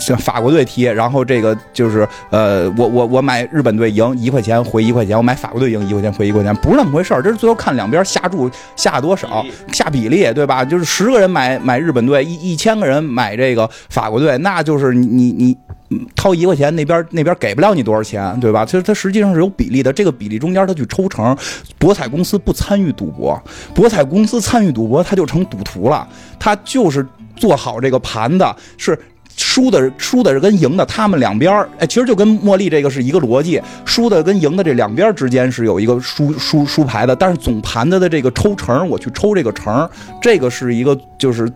[0.00, 7.22] 像法国队踢，然后这个就是呃，我我我买日本队赢一块钱回一块钱，我买法国队赢一块钱回一块钱，不是那么回事儿。
[7.22, 10.64] 这是最后看两边下注下多少，下比例，对吧？
[10.64, 15.56] 就是十个人买买日本队，一一千个人买这个法国队，那就是你你你
[15.90, 18.64] 嗯掏一块钱，那边那边给不了你多少钱，对吧？
[18.64, 21.36] 其实它实际上是有比例的，这个比例中间它去抽成，
[21.78, 23.40] 博彩公司不参与赌博，
[23.74, 28.98] 博彩公司参与赌博，它就成赌徒了，它就是做好这个盘的，是。
[29.40, 39.88] 输的输的是跟赢的，他们两边儿，哎，其实就跟茉莉这个是一个逻辑，输的跟赢的这两边之间是有一个输输输牌的，但是总盘子的这个抽成，我去抽这个成，
[40.20, 41.50] 这个是一个就是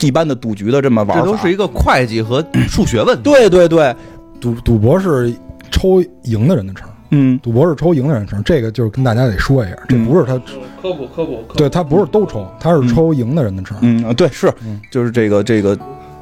[0.00, 1.24] 一般的赌局的这么玩法。
[1.24, 3.22] 这都是一个会计和 数学问题。
[3.24, 3.94] 对对对，
[4.40, 5.34] 赌赌博是
[5.72, 10.34] 抽赢的人的成，嗯赌博是抽赢的人的成，这个就是跟大家得说一下，这不是他，
[10.80, 13.76] 科普科普，科普对他不是都抽，他是抽赢的人的成。
[13.80, 15.76] 嗯，对，是嗯，就是这个这个。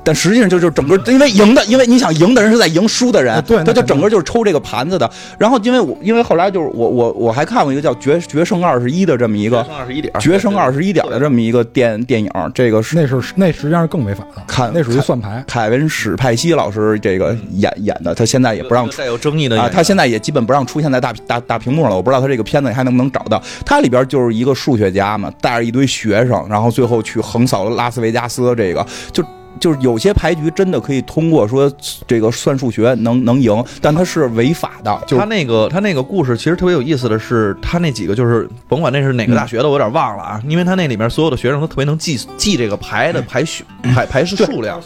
[0.04, 5.10] 但实际上就就整个，因为赢的，因为你想赢的人是在赢输的人，啊对他就整个就是抽这个盘子的。
[5.38, 15.42] 然后因为我因为后来就是我我我还看过一个叫《决决胜二十一》的这么一个二十一点《决胜二十一点》的这么一个电电影，这个是那是那实际上是更违法的，看那属于算牌。
[15.46, 21.96] 凯文史派西老师这个演演的，他现在也不让出带有争议的啊，他现在也基本不让出现在大大大屏幕了。
[21.96, 23.42] 我不知道他这个片子你还能不能找到。
[23.64, 28.54] 他里边就是一个数学家嘛，带着一堆学生，然后最后去横扫拉斯维加斯。
[28.56, 29.24] 这个就
[29.60, 31.70] 就是有些牌局真的可以通过说
[32.06, 35.00] 这个算数学能能赢，但它是违法的。
[35.06, 44.80] 就他那个他那个故事其实特别有意思的是，他那几个就是甭管那是哪个大学的，我有点忘了啊，因为他那里面所有的学生都特别能记记这个牌的排序排排是数量，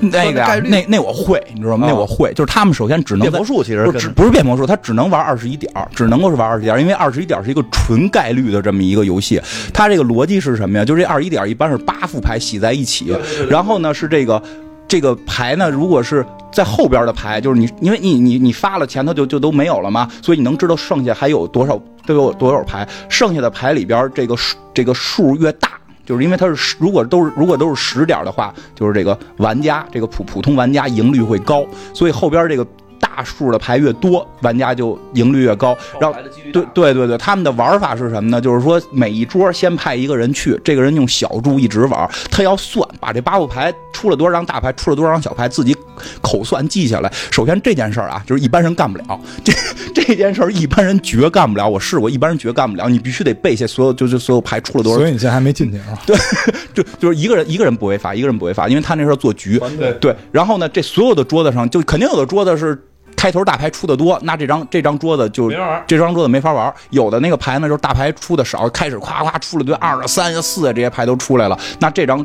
[0.00, 1.86] 那个呀概率那那我会，你知道吗？
[1.86, 9.40] 啊那我会，就是他们首先只能变魔术其实不是不是变魔术，他只能玩二十一点，只能够是玩二十一点，因为二十一点是一个纯概率的这么一个游戏。
[9.72, 10.84] 它这个逻辑是什么呀？
[10.84, 13.14] 就是这二十一点一般是八副牌洗在一起，
[13.48, 14.42] 然后呢是这个
[14.88, 25.70] 这个牌呢，如果是在后边的牌，就是你因为你你你发了前头就就都没有了嘛，所以你能知道剩下还有多少都有多少牌，剩下的牌里边这个数这个数越大。
[26.04, 32.64] 就是因为它是，如果都是如果都是十点的话，就是这个玩家这个普普通玩家赢率会高，所以后边这个
[32.98, 35.76] 大数的牌越多，玩家就赢率越高。
[36.00, 36.18] 然后
[36.52, 38.40] 对对对对，他们的玩法是什么呢？
[38.40, 45.76] 就是说每一桌先派一个人去，这个人用小注一直玩，他要算把这八副牌出了多少张大牌，出了多少张小牌，自己
[46.20, 47.12] 口算记下来。
[47.30, 49.52] 首先这件事儿啊，就是一般人干不了， 这
[49.94, 51.68] 这件事儿一般人绝干不了。
[51.68, 55.98] 我试过，一般人绝干不了，你必须得背下所有就就所有牌出了多少所以你现在还没进去啊？
[56.06, 56.16] 对？
[56.74, 60.14] 就就是一个人一个人不违法，一个人不违法，因为他那时候做局，对对。
[60.30, 62.78] 然后呢，这所有的桌子上就肯定有的桌子是
[63.26, 65.50] 开头大牌出的多，那这张这张桌子就
[65.84, 66.72] 这张桌子没法玩。
[66.90, 72.24] 有的那个牌呢，就是大牌出的少，开始夸夸出了堆二啊、三啊、四啊这些牌都出来了，那这张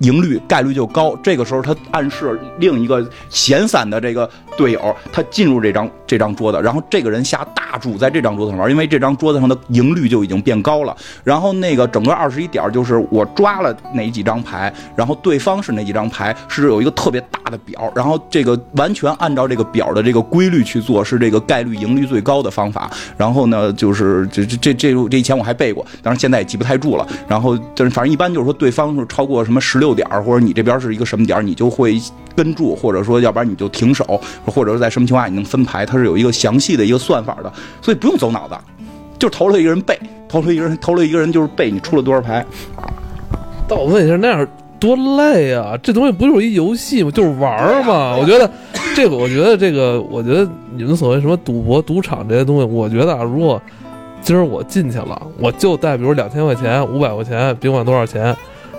[0.00, 1.16] 赢率概率就高。
[1.22, 10.96] 这个时候他暗示另一个闲散的这个队友，他进入这张这张桌子，然后这个人下大注在这张桌子上玩，因为这张桌子上的赢率就已经变高了。
[11.24, 22.90] 然后那个整个二十一点就是我抓了哪几张牌，然后对方是哪几张牌，是有一个特别大的表，然后这个完全按照这个表的这个规律去做，是这个概率赢率最高的方法。
[23.16, 27.06] 然后呢，就是这这这这这以前我还背过，当然现在也记不太住了。
[27.26, 32.00] 然后就是反正一般就是说对方是超过什么十六点儿，或者你这边是一个什么点儿，你就会
[32.36, 38.54] 跟住，或者说要不然你就停手，或者是在什么情况下你能分牌，它是有一个详细的一个算法的，所以不用走脑子，
[39.18, 39.98] 就投了一个人背，
[40.28, 42.44] 投了一个人，投了一个人就是背你出了多少牌。
[43.68, 44.46] 但我问一下，那样
[44.80, 45.76] 多累啊！
[45.82, 47.10] 这东西不就是一游戏吗？
[47.10, 48.16] 就是玩儿嘛。
[48.16, 48.50] 我觉得
[48.94, 53.60] 这个，我觉得这个，我觉得你们所谓什么赌博、赌场这些东西，我觉得啊，如果
[54.22, 58.34] 今儿我进去了，我就带比如两千块钱、五百块钱，别管多少钱，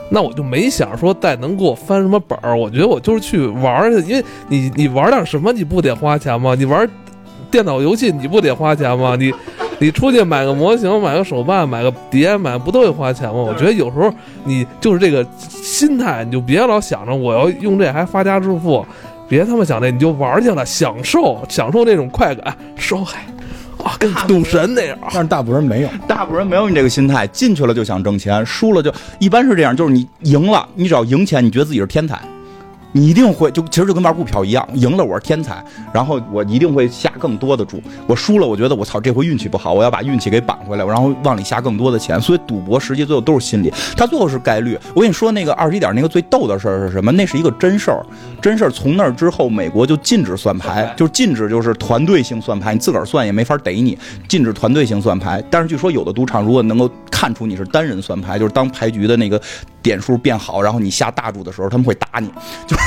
[0.09, 2.57] 那我就没想说带能给我翻什么本儿。
[2.57, 6.55] 我觉得我就是去玩儿去，因为你你玩点什么，你不得花钱吗？
[6.55, 6.89] 你玩
[7.51, 9.15] 电脑游戏，你不得花钱吗？
[9.15, 9.33] 你
[9.79, 13.35] 你出去买个模型、买个手办、买个碟，买不都得花钱吗？
[13.35, 14.11] 我觉得有时候
[14.43, 18.85] 你就是这个心态，你就别老想着我要用这还发家致富，
[19.27, 23.19] 别他妈想这，你就玩去了，享受享受那种快感，收海
[23.83, 24.97] 啊，跟赌神那样。
[25.13, 25.89] 但是大部分人没有。
[26.07, 32.19] 大部分人没有你这个心态，进去了就想挣钱，输了就一般是这样，就是你赢了，你只要赢钱，你觉得自己是天才。
[32.91, 35.63] 你一定会就其实就跟玩股票一样，赢了我是天才，
[35.93, 37.81] 然后我一定会下更多的注。
[38.07, 42.19] 我输了，我觉得我操这回运气不好，我要把运气给扳回来，然后往里下更多的钱。
[42.19, 44.77] 所以赌博实际最后都是心理，它最后是概率。
[44.95, 47.11] 我跟你说那个二十一点那个最逗的事儿是什么？
[47.11, 48.05] 那是一个真事儿，
[48.41, 48.71] 真事儿。
[48.71, 55.43] 从那儿之后，美国就禁止算牌， 就是禁止就是团队性算牌，你自个儿算也没法逮你，禁止团队性算牌。
[55.51, 59.39] 但是据说有的赌场如果能够看出你是单人算牌，就是当牌局的那个
[59.81, 62.27] 点数变好，然后你下大注的时候，他们会打你，
[62.67, 62.83] 就是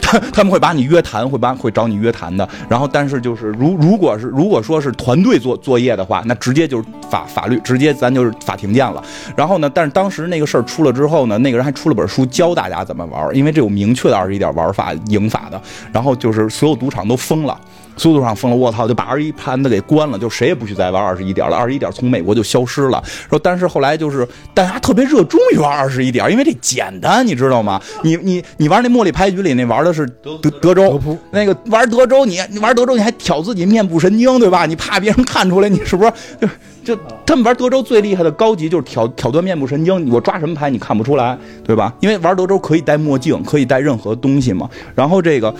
[0.00, 2.48] 他他们会把你约谈，会把会找你约谈的。
[2.68, 9.02] 然后但是就是如如果是如果说是团队做作业的话，那直接就是法法律，直接咱就是法庭见了。
[9.36, 15.60] 然后呢，但是当时那个事儿出了之后呢，那个人还出了本书教大家怎么玩，因为这有明确的二十一点玩法赢法的。
[15.92, 17.58] 然后就是所有赌场都疯了。
[17.96, 21.56] 所有赌场疯了，我操，就把二十一盘子给关了，就谁也不许再玩二十一点了。
[21.56, 23.02] 二十一点从美国就消失了。
[23.30, 27.80] 说，但是后来就是大家特别热衷于玩二十一点，因为这简单，你知道吗？
[28.02, 34.66] 你你你玩那茉莉牌局里那玩的是德德德州，那个玩德州，你你玩德州你还挑自己面部神经，对吧？
[34.66, 36.12] 你怕别人看出来你是不是？
[36.38, 41.94] 就就他们玩德州最厉害的高级就是挑挑断面部神经，我抓什么牌你看不出来，对吧？
[42.00, 44.68] 因为玩德州可以戴墨镜，可以戴任何东西嘛。
[44.94, 45.54] 然后这个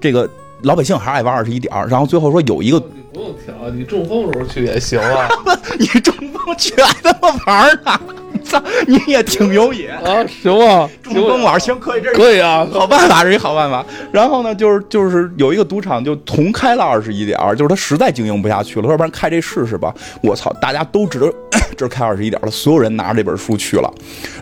[0.00, 0.30] 这个。
[0.62, 5.28] 老百姓还是爱玩二十一点儿，然后最后说有一个，你不用挑，你中风时候去也行啊。
[5.78, 8.00] 你中风去还他妈玩呢？
[8.44, 10.24] 操，你也挺有瘾啊！
[10.26, 13.84] 行啊，中风玩行可以，这可以啊，好办法是一好办法。
[14.10, 19.94] 然后呢，就是就是有一个赌场就同开了二十一点儿，就是他实在经营不下去了，要不然开这试试吧。
[20.22, 21.26] 我操，大家都知道
[21.76, 23.92] 这开二十一点了，所有人拿着这本书去了，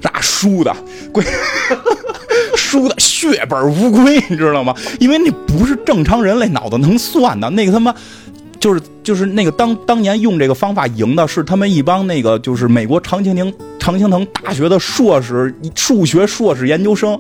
[0.03, 0.75] 那输的
[1.13, 1.25] 贵。
[2.71, 4.73] 输的血本无归，你知道吗？
[5.01, 7.93] 因为那不是正常人类脑子能算的，那个他妈
[8.61, 17.19] 就是就是那个当当年用这个方法赢的是他们一帮那个就是美国常青藤常青藤大学的硕士数学硕士研究生，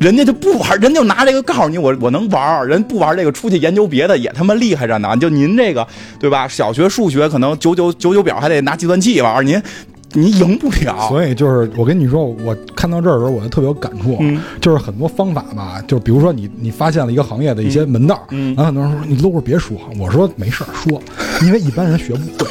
[0.00, 5.16] 人家就不玩，人就拿这个告诉你我我能玩，人不玩这个出去研究别的也他妈厉害着呢。
[5.18, 5.86] 就您这个
[6.18, 6.48] 对吧？
[6.48, 9.62] 小学数学可能九九九九表还得拿计算器玩，您。
[10.12, 14.16] 你赢不了，所以就是我跟你说，我看到这儿的时候，我就特别有感触，
[14.60, 18.20] 就是很多方法吧，就比如说你你发现了一个行业的一些门道，
[18.54, 21.00] 然后很多人说你搂着别说，我说没事儿说，
[21.42, 22.50] 因为一般人学不会。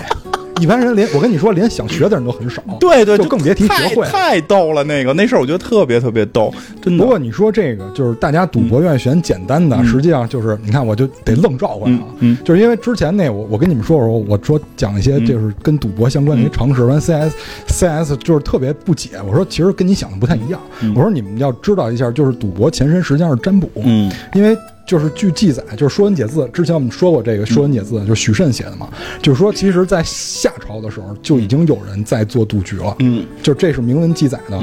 [0.60, 2.62] 一般人连我跟你说，连想学的人都很少。
[2.80, 4.06] 对对，就更别提学会。
[4.08, 7.04] 太逗了，那个那事儿我觉得特别特别逗，真的。
[7.04, 12.04] 不过你说这个，就是大家赌博愿意选简单的，实际上就是你看，我就得愣照过来啊。
[12.20, 17.34] 嗯，就是因为之前那我我跟你们说说，我说讲一些就是跟赌博相关的一些常识，完 CS
[17.68, 19.12] CS 就是特别不解。
[19.28, 20.60] 我说其实跟你想的不太一样。
[20.96, 23.70] 我说你们要知道一下，就是赌博前身实际上是占卜。
[23.76, 24.58] 嗯，因为。
[24.90, 28.90] 就是据记载，就是《说文解字》之前我们说过这个《说文解字》，就是许慎写的嘛。
[29.22, 32.96] 就是说，其实，在夏朝的时候就已经有人在做赌局了。
[32.98, 34.60] 嗯，就这是明文记载的。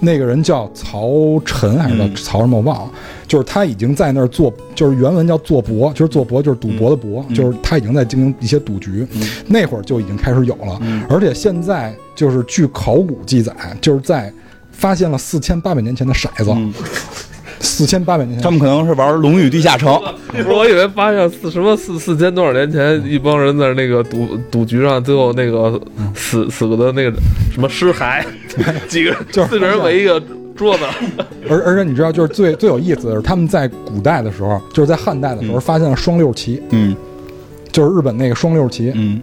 [0.00, 2.56] 那个人叫曹晨还是叫曹什么？
[2.56, 2.90] 我忘了。
[3.28, 9.06] 就是他已经在那儿做，就是原文叫做博，就是做博，就是赌博的博，就是他已经在经营一些赌局。
[9.46, 14.32] 那会儿就已经开始有了，而且现在就是据考古记载，就是在
[14.72, 16.80] 发现了四千八百年前的骰子。
[17.60, 19.92] 四千八百年前，他们可能是玩《龙与地下城》，
[20.48, 25.80] 我以为发现四什么四四千多少年前，一帮人在那个赌赌局上，最后那个
[26.14, 27.12] 死死的那个
[27.52, 28.24] 什么尸骸，
[28.88, 30.22] 几个人就是四个人围一个
[30.54, 30.84] 桌子，
[31.48, 36.94] 而而且你知道，就是最最有意思的是，他们在古代的时候，就是在汉代的时候，发现了双六旗，嗯。
[37.72, 39.20] 就是日本那个双六旗，嗯。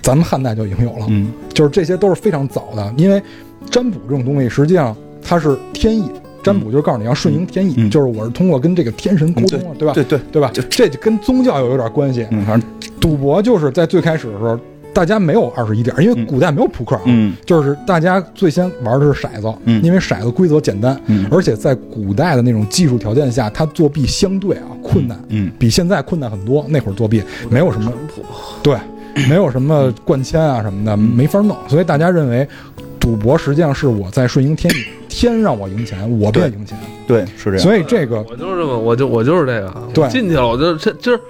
[0.00, 1.06] 咱们汉代就已经有了。
[1.10, 1.30] 嗯。
[1.52, 3.22] 就是这些都是非常早的，因为
[3.70, 6.10] 占卜这种东西实际上它是天意，
[6.42, 9.94] 占卜就是告诉你要顺应天意，嗯就是我是通过跟这个天神沟通了，对吧？
[9.94, 10.50] 对对，对吧？
[10.68, 12.26] 这就跟宗教又有点关系。
[12.30, 12.70] 嗯，反正
[13.00, 14.58] 赌博就是在最开始的时候，
[14.92, 26.64] 大家没有二十一点，因为古代没有扑克啊，嗯就是大家最先玩的是骰子，嗯因为骰子规则简单，嗯而且在古代的那种技术条件下，它作弊相对啊困难，嗯比现在困难很多。
[26.68, 27.90] 那会儿作弊没有什么
[28.62, 28.76] 对，
[29.28, 32.46] 没有什么灌铅啊什么的，没法弄，所以大家认为
[33.00, 36.76] 赌博实际上是我在顺应天意，天让我赢钱，我便赢钱。
[37.06, 41.20] 对是这样，所以这个我就是这么，我就我就是这个，对进去了，我就这今儿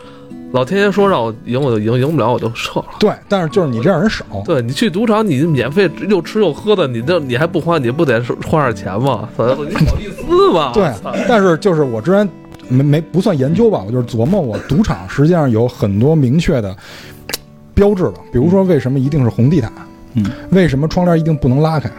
[0.53, 2.87] 老天爷说让我赢我就赢，赢不了我就撤了。
[3.01, 9.29] 对，但是就是你这样人少，对你去赌场，你免费又吃又喝的，你这你还不花，你不得花点钱吗？
[9.37, 10.71] 操 你好意思吗？
[10.73, 10.91] 对，
[11.27, 12.29] 但是就是我之前
[12.69, 16.77] 没没不算研究吧，我就是琢磨我赌场实际上有很多明确的
[17.75, 19.73] 标志的，比如说为什么一定是红地毯，
[20.15, 21.91] 嗯为什么窗帘一定不能拉开，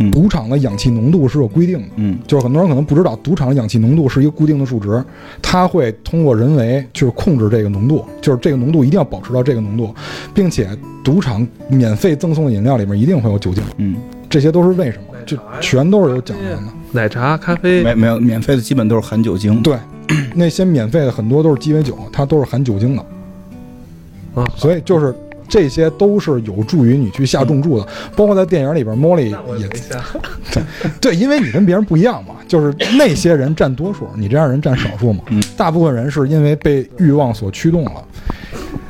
[0.00, 0.10] 嗯。
[0.10, 1.88] 赌场的氧气浓度是有规定的。
[1.96, 2.18] 嗯。
[2.26, 5.02] 就是很多人可能不知道，赌场的氧气浓度是一个固定的数值，
[5.40, 9.94] 它会通过人为就是控制这个浓度，就是这个浓度一定要保持到这个浓度，
[10.34, 10.68] 并且
[11.04, 13.96] 赌场免费赠送的饮料里面一定会有酒精，嗯，
[14.28, 15.04] 这些都是为什么？
[15.26, 16.58] 这全都是有讲究的。
[16.92, 19.76] 奶茶、咖啡，没没有免费的基本都是含酒精，对，
[20.34, 23.04] 那些免费的很多都是鸡尾酒，它都是含酒精的，
[24.34, 25.14] 啊，所以就是
[25.50, 27.86] 这些都是有助于你去下重注的。
[28.16, 30.62] 包括在电影里边，莫莉也对。
[31.00, 35.24] 对，因为你跟别人不一样嘛，就是那些人占多数，你这样人占少数嘛。
[35.28, 37.92] 嗯大部分人是因为被欲望所驱动了，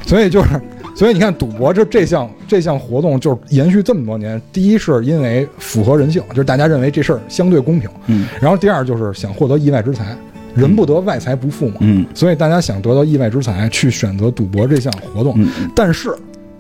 [0.07, 0.61] 所以就是，
[0.95, 4.41] 所以你看赌博这这项这项活动就是延续这么多年。
[4.53, 10.17] 第一是因为符合人性，就是大家认为这事儿相对公平，嗯然后第二就是想获得意外之财，
[10.55, 11.77] 人不得外财不富嘛。
[11.81, 16.15] 嗯所以大家想得到意外之财，去选择赌博这项活动，嗯，但是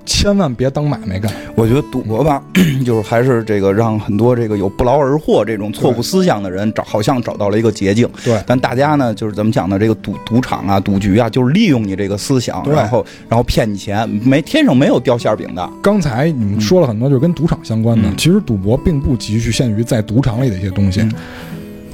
[0.07, 1.30] 千万别当买卖干。
[1.55, 2.42] 我觉得赌博吧，
[2.84, 8.09] 就是还是这个让很多这个有不劳而获这种错误思想的人找，好像找到了一个捷径。
[8.24, 9.78] 对但大家呢，就是怎么讲呢？
[9.78, 15.70] 这个赌赌场啊、赌局啊，就是利用你这个思想，然后然后骗你钱，没天上没有掉馅儿饼的。
[15.82, 18.09] 刚才你们说了很多，就是跟赌场相关的。
[18.09, 21.12] 嗯其实赌博并不局限于在赌场里的一些东西，嗯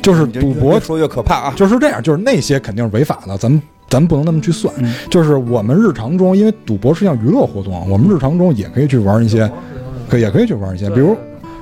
[0.02, 1.54] 就是赌博说越可怕啊！
[1.56, 4.72] 就是这样，就是那些肯定是违法的，咱们咱们不能那么去算。
[4.78, 9.50] 嗯就是我们日常中，因为赌博是项娱乐活动，我们日常中也可以去玩一些，
[10.08, 11.16] 可也可以去玩一些，比如。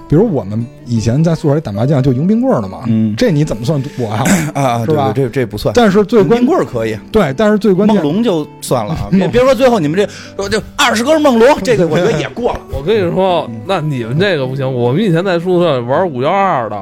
[0.06, 4.22] 比如我们以前在宿舍里打麻将就赢冰棍儿的嘛，嗯这你怎么算赌博啊？
[4.54, 5.72] 啊，是吧对对这这不算。
[5.74, 9.08] 但是最关冰棍可以，对，但是最关键梦龙就算了啊！
[9.10, 10.06] 别别说最后你们这
[10.36, 12.60] 说就二十根梦龙， 这个我觉得也过了。
[12.70, 14.70] 我跟你说，那你们这个不行。
[14.70, 16.76] 我们以前在宿舍玩五幺二的，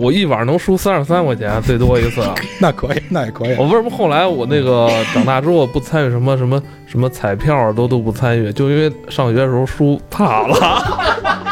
[0.00, 2.22] 我一晚上能输三十三块钱，最多一次。
[2.60, 3.54] 那可以，那也可以。
[3.56, 10.56] 我为什么后来我那个长大之后不参与什么什么什么彩票都都不参与，就因为上学的时候输怕了。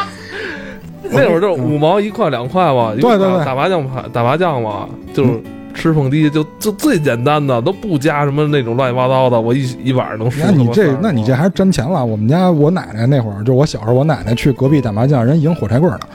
[1.15, 5.39] 那会儿就是五毛一块两块嘛，对对对打打麻将牌打麻将嘛，就是
[5.75, 10.69] 吃碰滴，就就最简单的，都不加什么那种乱七八糟的，我一一晚上能输那他妈30毛。
[10.69, 12.03] 你这，那你这还是沾钱了。
[12.03, 16.07] 我们家我奶奶那会儿，就我小时候，我奶奶去隔壁打麻将，人赢火柴棍儿呢，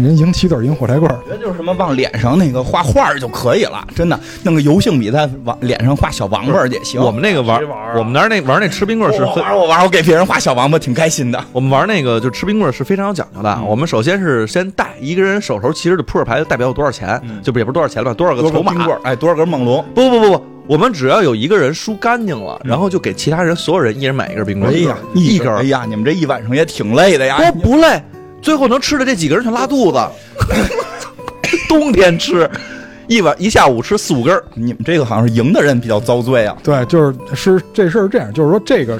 [0.00, 1.18] 人赢棋子儿，赢火柴棍儿。
[1.24, 7.00] 我觉得就是什么往脸上那个画画儿就可以了，真的弄个油性笔在往脸上画小王八儿也行。
[7.00, 11.44] 我们那个玩谁玩啊，我们那儿那玩那吃冰棍儿是玩儿我玩儿我给别人画小王八挺开心的。
[11.52, 13.60] 我们玩那个就吃冰棍儿是非常有讲究的。
[13.66, 18.72] 我们首先是先带一个人手头其实的扑克牌就代表有多少钱，就不也不是多少钱吧，多少个筹码。
[18.72, 19.84] 个冰棍，哎，多少根梦龙？
[19.94, 24.74] 不不不不，我们只要有一个人输干净了，然后就给其他人所有人一人买一根冰棍儿。
[24.74, 27.38] 哎呀，一根儿哎呀，你们这一晚上也挺累的呀。
[27.52, 28.02] 不不累，
[28.42, 29.98] 最后能吃的这几个人全拉肚子。
[31.68, 32.50] 冬天吃，
[33.06, 34.44] 一晚一下午吃四五根儿。
[34.54, 36.56] 你们这个好像是赢的人比较遭罪啊。
[36.62, 38.98] 对，就是是这事儿是这样，就是说这个，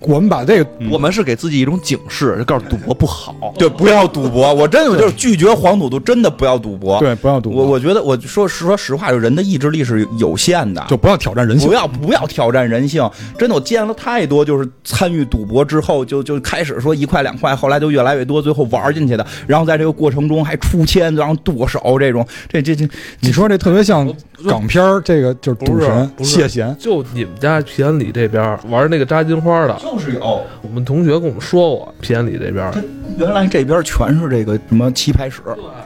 [0.00, 3.34] 我们把这个我们是给自己一种警示，就告诉赌博不好。
[3.58, 4.52] 对，不要赌博。
[4.54, 6.98] 我真的就是拒绝黄赌毒，真的不要赌博。
[7.00, 11.74] 对不要赌博，我我觉得，我说实说实话，就人的意志力是有限的，就不要挑战人性不。
[11.74, 13.08] 要不要挑战人性。
[13.38, 22.88] 真的，我见了太多，就是参与赌博之后，就就开始说一块两块，后来就越来越多，最后玩进去的，然后在这个过程中还出千，然后剁手这种，这这这，
[23.20, 24.08] 你说这特别像
[24.48, 30.40] 港片儿，这个就是赌神谢贤，就你们家平安里这边玩那个扎金花的，就是有。
[30.62, 32.70] 我们同学跟我们说过，平安里这边，
[33.16, 35.40] 原来这边全是这个什么棋牌室。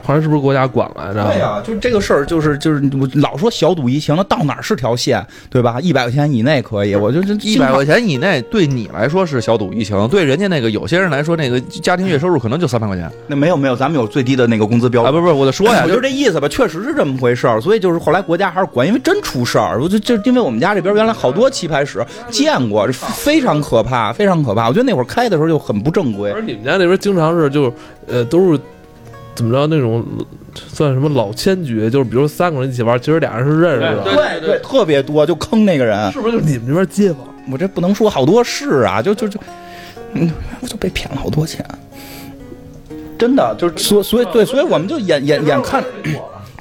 [0.05, 1.23] 后来是不是国家管来着？
[1.23, 5.77] 对呀、就这个事儿，就是就是我老说小赌怡情，那到哪儿是条线，对吧？
[5.81, 15.11] 一百块钱以内可以，我就这一百块钱以内对你来说是小赌怡情，对人家那个有些人来说，那个家庭月收入可能就三百块钱那没有没有，咱们有最低的那个工资标啊！
[15.11, 15.13] 准。
[15.13, 19.81] 不是不是，我就说呀，我就就这意思吧，确实是这么回事儿，所以就是后来国家还是管，因为真出事儿。
[19.81, 24.67] 我就就因为我们家这边原来好多棋牌室见过，非常可怕，非常可怕。
[24.67, 26.41] 我觉得那会儿开的时候就很不正规而。
[26.41, 27.73] 你们家那边经常是就是
[28.07, 28.59] 呃都是
[29.35, 30.05] 怎么着那种
[30.53, 36.11] 算什么老千局，就是比如三个人一起玩，其实俩人是认识的，对对，特别多，就坑那个人。
[36.11, 36.37] 是不是？
[36.37, 37.19] 就你们这边街坊？
[37.51, 39.39] 我这不能说好多事啊，就就就，
[40.13, 41.65] 嗯，我就被骗了好多钱，
[43.17, 45.83] 真的就是所所以对，所以我们就眼眼眼看。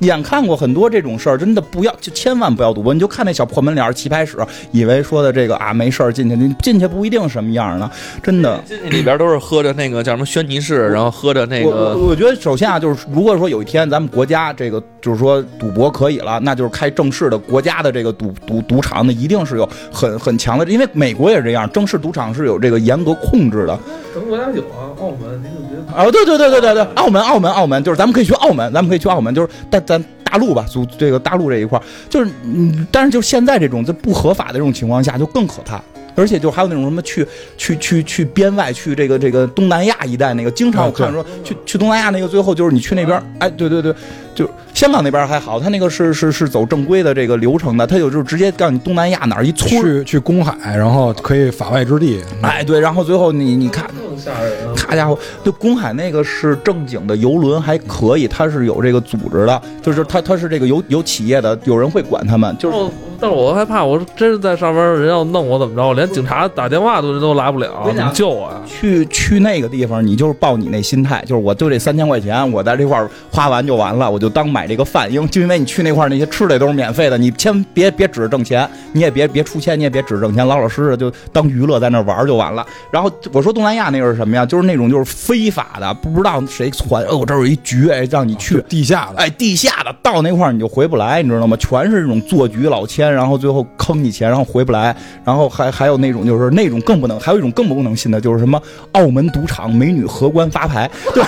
[0.06, 2.92] 眼看过很多这种事儿，真的不要就千万不要赌博。
[2.94, 4.36] 你就看那小破门脸儿棋牌室，
[4.70, 7.90] 以为说的这个啊没事儿进去，你进去不一定什么样呢，
[8.22, 8.60] 真的。
[8.66, 23.78] 进去里边都是喝着那个叫什么轩尼诗，然后喝着那个我我觉得首先啊，就是如果说有一天咱们国家这个就是说赌博可以了，那就是开正式的国家的这个赌赌赌场，那一定是有很很强的，因为美国也是这样，正式赌场是有这个严格控制的。
[24.14, 25.96] 咱们国家有啊，澳门，你怎么别？
[25.96, 35.82] 啊，对对对对对对，澳门澳门澳门，就是咱们可以去澳门，咱们可以去澳门，就是但咱大陆吧，就这个大陆这一块，就是嗯，但是就现在这种在不合法的这种情况下，就更可怕。
[36.14, 43.94] 而且就还有那种什么去去去去边外去这个这个东南亚一带那个，经常我看说去去东南亚那个，最后就是你去那边，哎，对对对，
[44.34, 52.20] 就香港那边还好，他那个是是是走正规的这个流程的，他有就是直接告诉你东南亚哪儿一村儿，去去公海，然后可以法外之地。
[52.42, 54.74] 哎，对，然后最后你你看更吓人啊！
[54.88, 62.76] 好家伙，就公海那个是正经的游轮，还可以，它是有这个组织的，就是他他是这个有有企业的，有人会管他们，就是。
[63.20, 65.86] 但是我害怕，我真是在上边，人要弄我怎么着？
[65.86, 68.60] 我连警察打电话都都来不了，怎么救我呀？
[68.66, 82.66] 去去那个地方，你就是抱你那心态，就是我就这三千块钱，我在这块儿花完就完了，我就当买这个饭，因为就因为你去那块儿那些吃的都是免费的，你千万别别指着挣钱，你也别别出钱，你也别指着挣钱，老老实实就当娱乐在那玩就完了。
[82.90, 84.44] 然后我说东南亚那个是什么呀？
[84.44, 91.56] 就是那种就是非法的，不知道谁传，哦，我这有一局，哎，让你去，地下的，哎，地下的到那块儿你就回不来，你知道吗？
[91.58, 94.94] 全是这种做局老千，然后最后坑你钱，然后回不来，
[95.24, 98.60] 然后还还有那种就是那种更不能，还有一种更不能信的，就是什么
[98.92, 101.22] 澳门赌场美女荷官发牌，对，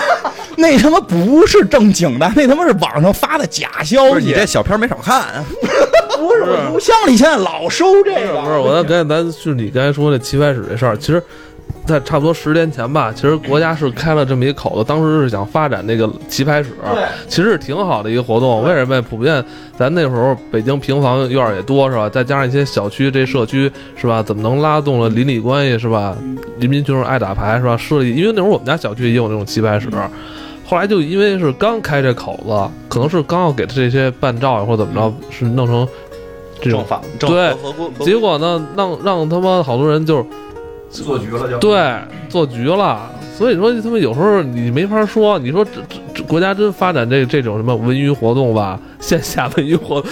[0.57, 4.27] 那他妈不是正经的，那他妈是网上发的假消息。
[4.27, 5.43] 你这小片没少看，
[6.17, 11.21] 不是我录像里现在老收这个，不是，我刚才咱是你刚才说那棋牌室这事儿，其实，
[11.85, 16.71] 在差不多十年前吧，其实国家是开了这么一口子，当时是想发展那个棋牌室，
[17.27, 18.63] 其实是挺好的一个活动。
[18.63, 19.01] 为什么？
[19.03, 19.43] 普遍
[19.77, 22.09] 咱那时候北京平房院儿也多是吧？
[22.09, 24.23] 再加上一些小区这社区是吧？
[24.23, 26.17] 怎么能拉动了邻里关系是吧？
[26.59, 27.77] 人民群众爱打牌是吧？
[27.77, 29.87] 设立，因为那会儿我们家小区也有那种棋牌室。
[30.67, 35.87] 后来就因为是刚开这口子，可能是刚要给他这些办照呀或者怎么着，是弄成
[36.59, 37.53] 这种房对
[38.03, 40.25] 结果呢，让让他妈好多人就是
[41.03, 41.57] 做局了就。
[41.59, 41.95] 对
[42.29, 45.71] 做局了，所以说他们有时候你没法说，你说这
[46.13, 50.09] 这国家真发展这这种什么文娱活动吧，线下文娱活动，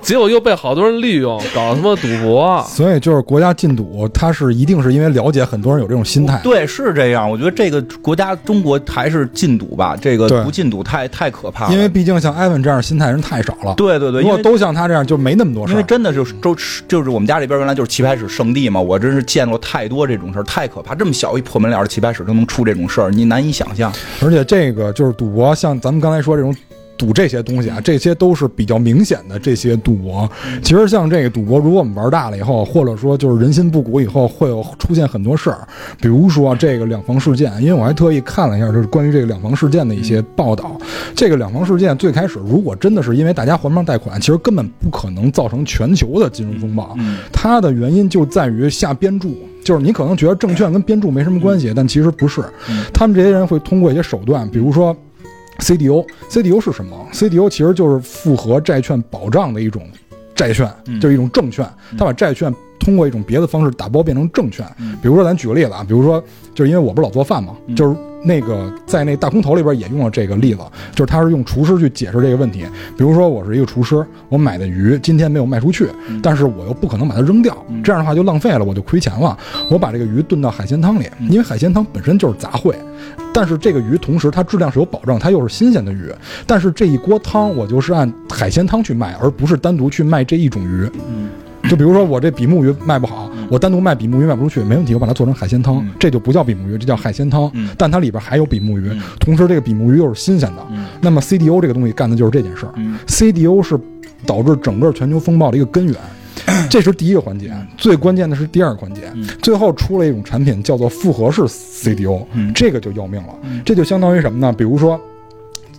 [0.00, 2.64] 结果又被好多人利用，搞他妈赌博。
[2.68, 6.40] 所以就是国家禁赌，它是一定是因为了解很多人有这种心态。
[6.44, 7.28] 对，是这样。
[7.28, 11.74] 我觉得这个国家中国还是禁赌吧，这个不禁赌太太可怕了。
[11.74, 13.74] 因为毕竟像艾文这样心态人太少了。
[13.74, 15.74] 对对对，因为如果都像他这样，就没那么多事儿。
[15.74, 20.94] 因为真的就是周就是我们家这边原来就是棋牌室圣地嘛，我真是见过太多这种事儿，太可怕。
[20.94, 23.92] 这么小一破门脸的棋牌室都能出这种事儿，你难以想象。
[24.22, 26.54] 而且这个就是赌博，像咱们刚才说这种
[26.98, 30.30] 赌这些东西啊，这些都是比较明显的这些赌博。
[30.62, 35.66] 其实像这个赌博，如果我们玩大了以后，或者说就是人心不古以后，会有出现很多事儿，
[36.00, 37.52] 比如说这个两房事件。
[37.60, 40.76] 因为我还特意看了一下，就是关于这个两房事件的一些报道。
[41.14, 46.94] 这个两房事件最开始，如果真的是因为大家还不上贷款，其实根本不可能造成全球的金融风暴。
[46.98, 49.34] 嗯，它的原因就在于下编注，
[49.64, 52.42] 就是你可能觉得证券跟编注没什么关系，但其实不是。
[52.92, 54.96] 他们这些人会通过一些手段，比如说
[55.58, 59.82] CDO，CDO 是什么？CDO 其实就是复合债券保障的一种
[60.34, 61.66] 债券，嗯就是一种证券。
[61.98, 64.66] 他把债券通过一种别的方式打包变成证券。
[65.02, 66.22] 比如说，咱举个例子啊，比如说，
[66.54, 67.96] 就是因为我不是老做饭嘛，就是
[68.26, 70.60] 那个在那大空头里边也用了这个例子，
[70.90, 72.66] 就是他是用厨师去解释这个问题。
[72.96, 75.88] 比如说，我是一个厨师，我买的鱼今天没有卖出去，
[76.20, 79.38] 但是我又不可能把它扔掉，这样的话就浪费了，我就亏钱了。
[79.70, 82.74] 我把这个鱼炖到海鲜汤里，因为海鲜汤本身就是杂烩。
[83.32, 86.10] 但是这个鱼同时它质量是有保证，它又是新鲜的鱼。
[86.46, 90.90] 但是这一锅汤我就是按海鲜汤去卖，而不是单独去卖这一种鱼。
[91.68, 97.50] 就比如说我这比目鱼卖不好，我单独卖比目鱼卖不出去，没问题，我把它做成海鲜汤，嗯这就不叫比目鱼，这叫海鲜汤。
[97.54, 100.62] 嗯但它里边还有比目鱼，嗯同时这个比目鱼又是新鲜的。
[100.70, 102.72] 嗯那么 CDO 这个东西干的就是这件事儿。
[102.76, 103.78] 嗯 CDO 是
[104.24, 105.94] 导致整个全球风暴的一个根源，
[106.68, 107.52] 这是第一个环节。
[107.76, 113.34] 最关键的是第二个环节，嗯最后出了一种产品叫做复合式 CDO，、嗯这个就要命了。
[113.42, 114.52] 嗯这就相当于什么呢？
[114.52, 115.00] 比如说。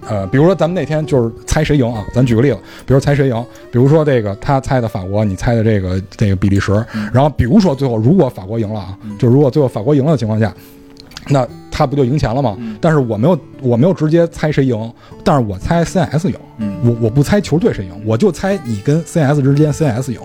[0.09, 6.71] 呃，比如说咱们那天就是猜谁赢啊，咱举个例子，比如猜谁赢，比如说这个他猜的法国，你猜的这个这个比利时，
[7.13, 10.53] 然后比如说最后如果法国赢了啊，就如果最后法国赢了的情况下，
[11.29, 12.57] 那他不就赢钱了吗？
[12.79, 14.93] 但是我没有我没有直接猜谁赢，
[15.23, 16.77] 但是我猜 CS 赢，嗯。
[16.83, 20.19] 我我不猜球队谁赢，我就猜你跟 CS 之间 CS 赢，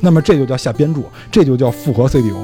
[0.00, 2.34] 那么这就叫下边注，这就叫复合 CDO，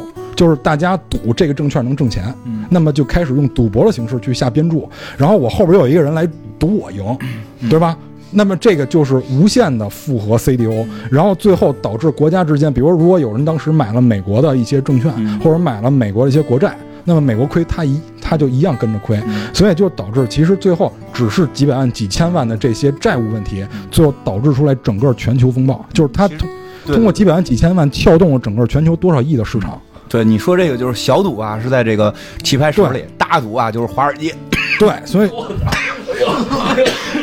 [0.41, 2.65] 就是大家赌这个证券能挣钱，嗯。
[2.71, 4.89] 那么就开始用赌博的形式去下边注，
[5.19, 6.27] 然后我后边有一个人来
[6.59, 7.05] 赌我赢，
[7.69, 7.95] 对吧？
[8.31, 16.75] 那么这个就是无限的复合 CDO，然后最后导致国家之间，比如如果有人当时买了美国的一些证券，嗯或者买了美国的一些国债，
[17.05, 19.21] 那么美国亏，他一他就一样跟着亏，
[19.53, 26.49] 所以就导致其实最后只是几百万、几千万的这些债务问题，最后导致出来整个全球风暴，就是它通
[26.87, 29.79] 通过几百万、几千万撬动了整个全球多少亿的市场。
[30.11, 34.35] 对，你说这个就是小赌啊，是在这个棋牌室里；大赌啊，就是华尔街。
[34.79, 35.29] 对，所以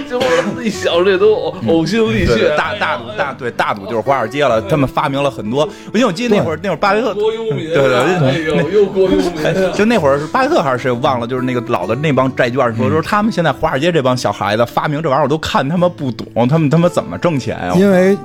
[0.10, 2.56] 就我自己想这都呕心沥血。
[2.56, 4.62] 大大赌大对大赌就是华尔街了。
[4.64, 9.74] 他们发明了很多，因为我记得那会儿那会儿巴菲特国忧民，对对对又民。
[9.76, 17.74] 就那会儿是巴菲特还是谁忘了，就是那个老的那帮债券说，说他们现在华尔街这帮小孩子发明这玩意儿，我都看他们不懂，他们他妈怎么挣钱呀？
[17.76, 18.18] 因为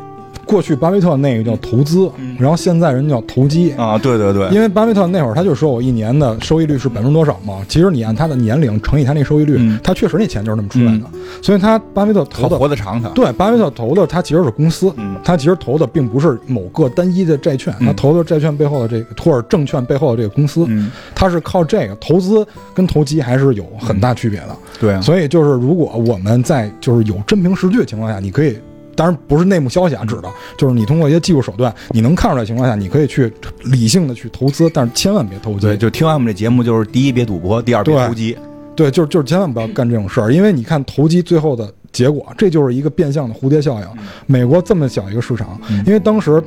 [0.46, 3.72] 过去巴菲特那个叫投资，然后现在人叫投机。
[3.72, 9.78] 啊，对对对，因为巴菲特那会儿他就说我一年的收益率是百分之多少嘛，其实你按他的年龄乘以他那收益率，嗯。
[9.82, 11.04] 他确实那钱就是那么出来的，
[11.40, 13.08] 所以他巴菲特投的活得长他。
[13.10, 15.16] 对，巴菲特投的他其实是公司，嗯。
[15.24, 24.56] 他其实投的并不是某个单一的债券，他投的债券背后的这个或者证券背后的这个公司，嗯，他是靠这个投资跟投机还是有很大区别的。
[24.80, 28.56] 对啊，所以就是如果我们在就是有真凭实据的情况下，你可以。
[29.02, 33.32] 当然不是内幕消息啊，指的就是你通过一些技术手段，你能看出来的情况下，你可以去
[33.64, 35.62] 理性的去投资，但是千万别投机。
[35.62, 38.38] 对，就听完我们这节目，就是第一别赌博，第二别投机。
[38.76, 43.86] 对，就是就是千万不要干这种事儿，因为你看投机最后的结果，这就是一个变相的蝴蝶效应。
[44.26, 46.40] 美国这么小一个市场，嗯因为当时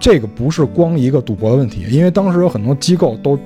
[0.00, 3.38] 这个不是光一个赌博的问题，因为当时有很多机构都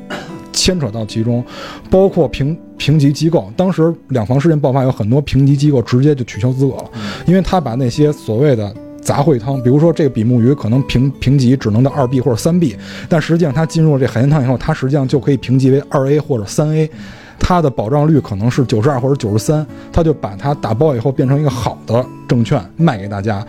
[0.57, 1.45] 牵扯到其中，
[1.89, 3.49] 包括评评级机构。
[3.57, 6.91] 当时两房事件爆发，有很多评级机构直接就取消资格了，
[7.27, 8.75] 因为他把那些所谓的。
[9.03, 12.77] 杂烩汤，比如说这个比目鱼可能评评级只能到二 B 或者三 B，
[13.09, 16.91] 但实际上它进入了这海鲜汤以后，它实际上就可以评级为二 A 或者三 A，
[17.39, 23.47] 它的保障率可能是九十二或者九十三，他就把它打包以后变成一个好的证券卖给大家。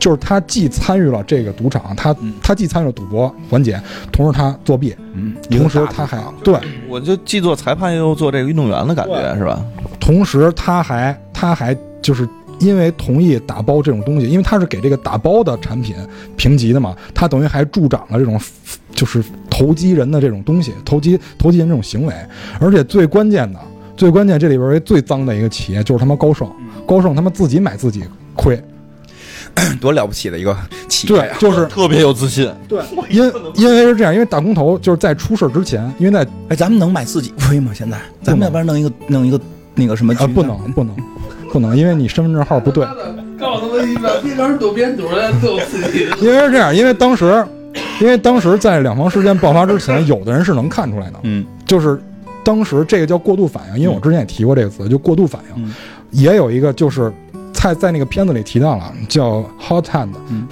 [0.00, 3.80] 就是他既参与了这个赌场，他他既参与了赌博环节，
[4.10, 9.62] 同时他作弊，嗯，同时他还对，我就既做裁判又做这个运动员的感觉是吧？
[10.00, 12.26] 同时他还他还就是
[12.58, 15.94] 因为同意打包这种东西，因为他是给这个打包的产品
[16.36, 18.40] 评级的嘛，他等于还助长了这种
[18.92, 22.14] 就是投机人的这种东西，投机投机人这种行为，
[22.58, 23.60] 而且最关键的。
[23.96, 26.50] 最关键，这里边儿最脏的一个企业就是他妈高盛，
[26.86, 28.02] 高盛他妈自己买自己
[28.34, 28.58] 亏，
[29.80, 30.56] 多了不起的一个
[30.88, 31.36] 企业呀，！
[31.38, 33.24] 对就是特别有自信， 对，因
[33.54, 37.72] 因为是这样，因为大空头就是在出事之前，因为在哎，咱们能买自己亏吗？
[37.74, 39.40] 现在咱们要不然弄一个弄一个
[39.74, 40.94] 那个什么啊不能不能
[41.52, 42.84] 不能，因为你身份证号不对，
[43.38, 46.08] 告诉他们一边边边躲边躲的都有自己。
[46.20, 47.44] 因为是这样，因为当时，
[48.00, 52.00] 因为当时在两房事件爆发之前，有的人是能看出来的，嗯就是
[52.44, 55.74] 当时这个叫过度反应，因为我之前也提过这个词，就过度反应，嗯
[56.10, 57.12] 也有一个就是
[57.62, 60.46] 在在那个片子里提到了，叫 hot hand 嗯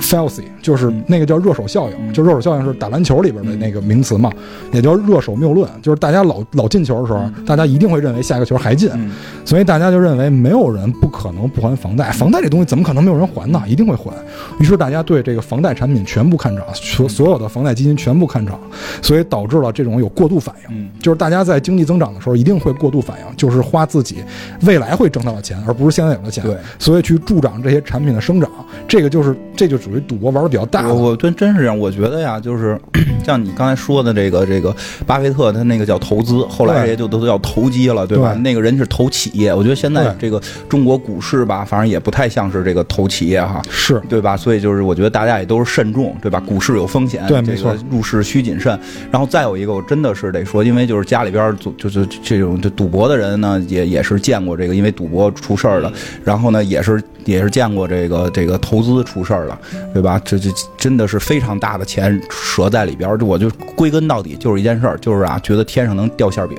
[0.00, 4.30] fallacy，就是那个叫热手效应，嗯就热手效应是打篮球里边的那个名词嘛，
[4.72, 9.10] 也叫热手谬论，就是大家老老进球的时候，大家一定会认为下一个球还进，嗯
[9.44, 13.62] 所以大家就认为没有人不可能不还房贷，房贷这东西怎么可能没有人还呢？
[13.66, 14.12] 一定会还。
[14.58, 18.58] 于是大家对这个房贷产品全部看涨，所所有的房贷基金全部看涨，
[19.02, 20.76] 所以导致了这种有过度反应。
[20.76, 24.16] 嗯就是大家在经济增长的时候一定会过度反应，就是花自己
[24.62, 26.44] 未来会挣到的钱，而不是现在有的钱。
[26.44, 28.50] 对，所以去助长这些产品的生长，
[28.86, 30.88] 这个就是这就属于赌博玩的比较大。
[30.88, 32.78] 我我真真是这样，我觉得呀，就是
[33.24, 34.74] 像你刚才说的这个这个
[35.06, 38.34] 巴菲特他那个叫投资，后来对也就都都叫投机了，对吧？
[38.34, 43.62] 对那个人是投企业，我觉得现在这个中国股市吧，反正也不太像是这个投企业哈。
[43.70, 44.36] 是对吧？
[44.36, 46.40] 所以就是我觉得大家也都是慎重，对吧？
[46.40, 48.78] 股市有风险，这对没错个入市需谨慎。
[49.10, 55.92] 然后再有一个，我真的是得说，因为就是家里边儿就就是这种就赌博的人呢，也也是见过这个，因为赌博出事儿的。
[56.24, 59.58] 然后呢，也是也是见过这个这个投资出事儿了，
[59.92, 60.20] 对吧？
[60.24, 62.20] 这这真的是非常大的钱
[62.56, 63.18] 折在里边儿。
[63.18, 66.58] 我就归根到底就是一件事儿，就是啊，觉得天上能掉馅饼，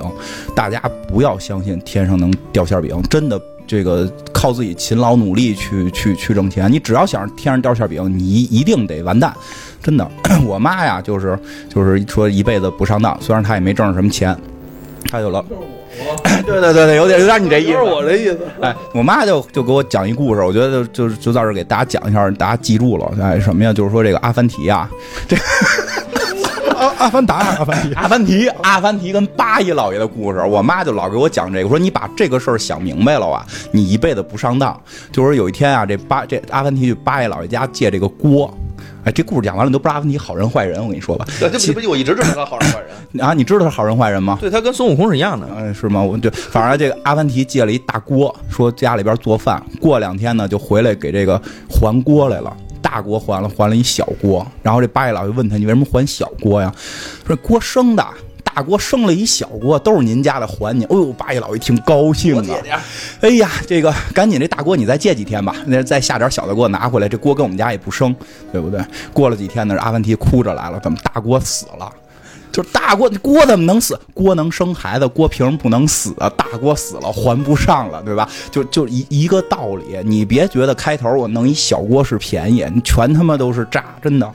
[0.56, 3.42] 大家不要相信天上能掉馅饼，真的。
[3.68, 9.34] 这个靠自己勤劳努力去去去挣钱，你只要想天上掉馅饼，你一一定得完蛋，
[9.82, 10.06] 真的。
[10.44, 14.38] 我妈呀，就是就是说一辈子不上当，虽然她也没挣着什么钱，
[15.10, 15.46] 她有了。
[16.46, 18.40] 对对对对，有点有点你这意思，不是我这意思。
[18.62, 23.12] 哎，我妈就就给我讲一故事，我觉得就就就在这给大家讲一下，大家记住了。
[23.22, 23.72] 哎，什么呀？
[23.74, 24.90] 就是说这个阿凡提啊，
[25.28, 25.38] 这
[26.78, 27.94] 阿阿凡达阿凡提？
[27.94, 34.80] 阿凡提，阿凡提跟八一老爷的故事，我妈就老给我讲这个，说你把这个事儿想明白了啊，你一辈子不上当。
[35.12, 38.52] 就是有一天啊，这八这阿凡提去八一老爷家借这个锅。
[39.04, 40.80] 哎，这故事讲完了，你都不知道阿凡提好人坏人。
[40.82, 42.90] 我跟你说吧，对，这不我一直知道他好人坏人
[43.26, 44.38] 啊，你知道他好人坏人吗？
[44.40, 46.02] 对他跟孙悟空是一样的，嗯，是吗？
[46.02, 52.56] 我就，反正这个阿凡提借了一大锅，说家里边做饭，过两天呢就回来给这个还锅来了。
[52.82, 54.46] 大锅还了，还了一小锅。
[54.62, 56.74] 然后这八爷老就问他：“你为什么还小锅呀？”
[57.26, 58.06] 说：“锅生的，
[58.54, 62.38] 大锅生了一小锅，都是您家的，还你。”哎呦，八爷老一听高兴
[62.70, 62.82] 啊！
[63.22, 67.08] 哎呀，这个赶紧这大锅你再借几天吧，那再下点小的给我拿回来。
[67.08, 68.14] 这锅跟我们家也不生，
[68.52, 68.84] 对不对？
[69.14, 71.92] 过了几天呢，阿凡提哭着来了：“怎么大锅死了？”
[72.52, 73.98] 就是大锅锅怎么能死？
[74.14, 76.30] 锅能生孩子，锅凭什么不能死啊？
[76.36, 78.28] 大锅死了还不上了，对吧？
[78.52, 84.30] 就就一一个道理，你别觉得开头我弄一小锅是便宜，你全他妈都是诈，真的。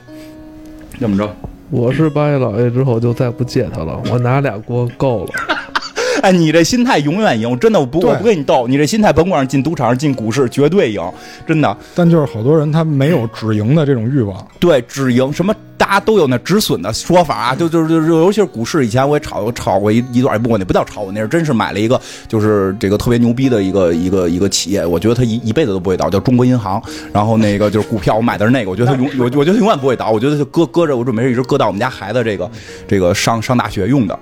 [0.99, 1.31] 这么着，
[1.69, 5.31] 我是八爷老爷之后就再不借他了， 我拿俩锅够了。
[6.23, 11.01] 哎，你这心态永远赢，真的，我不对我不跟你斗，你这心态甭管是进赌场进股市，绝对赢，
[11.45, 11.77] 真的。
[11.93, 14.47] 但就是好多人他没有止盈的这种欲望。
[14.59, 26.81] 对，止盈什么，大家都有那止损的说法啊，就就就就尤其是股市，以前我也炒炒过一一段，不过那不叫炒，我那是真是买了一个，就是这个特别牛逼的一个一个一个企业，我觉得它一一辈子都不会倒，叫中国银行。
[27.13, 32.49] 然后那个就是股票，我买的是那个，我觉得它永我我觉得永远不会倒，我觉得就搁搁着，我准备是一直搁到我们家孩子这个
[32.87, 34.19] 这个上上大学用的。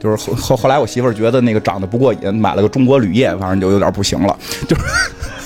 [0.00, 4.36] 就是后后后来我媳妇儿觉得那个涨得不过瘾，买了个中国铝业，反正就有点不行了，
[4.66, 4.82] 就是。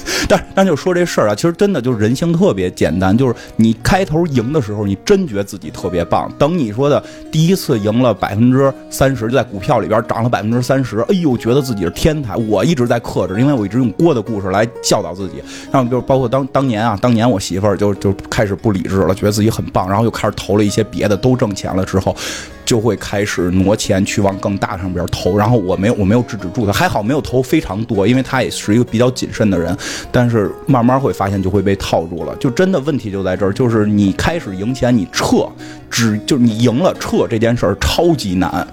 [0.28, 6.30] 但但就说这事儿啊，其实真的就是人性特别简单，就是你开头赢的时候，你真觉得自己特别棒。
[6.38, 12.36] 等你说的第一次赢了百分之三十，就在股票里边涨了百分之三十，哎呦，觉得自己是天才。
[12.36, 15.42] 我一直在克制，因为我一直用锅的故事来教导自己。
[15.70, 22.16] 然后就是包括当当年啊，当年我媳妇儿就就开始不理智了，觉得自己很棒，然后又开始投了一些别的，都挣钱了之后。
[22.64, 29.76] 就会开始挪钱去往更大上边投，然后我没有我没有制止住他，还好没有投非常多，因为他也是一个比较谨慎的人，
[30.10, 35.48] 但是慢慢会发现就会被套住了，就真的问题就在这儿，就是你开始赢钱你撤，
[35.90, 38.66] 只就是你赢了撤这件事儿超级难，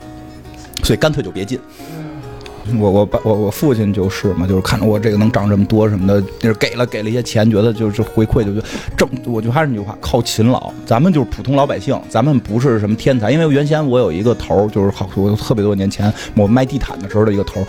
[0.83, 1.59] 所以干脆就别进。
[2.77, 8.61] 我我爸我我父亲就是嘛，就是看着我这个能涨这么多什么的，就是给了给了一些钱，觉得就是回馈，就就
[8.97, 9.09] 挣。
[9.25, 10.71] 我就还是那句话，靠勤劳。
[10.85, 13.31] 咱们就是普通老百姓，咱们不是什么天才。
[13.31, 17.65] 因为原先我有一个头儿，就是好我特别多年前我卖地毯的时候的一个头儿。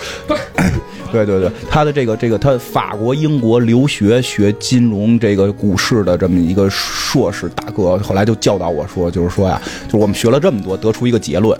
[1.12, 11.58] 对对对，他的这个这个他法国英国留学学金融这个股市的这么一个硕士大哥，后来就教导我说，就是说呀，就是我们学了这么多，得出一个结论。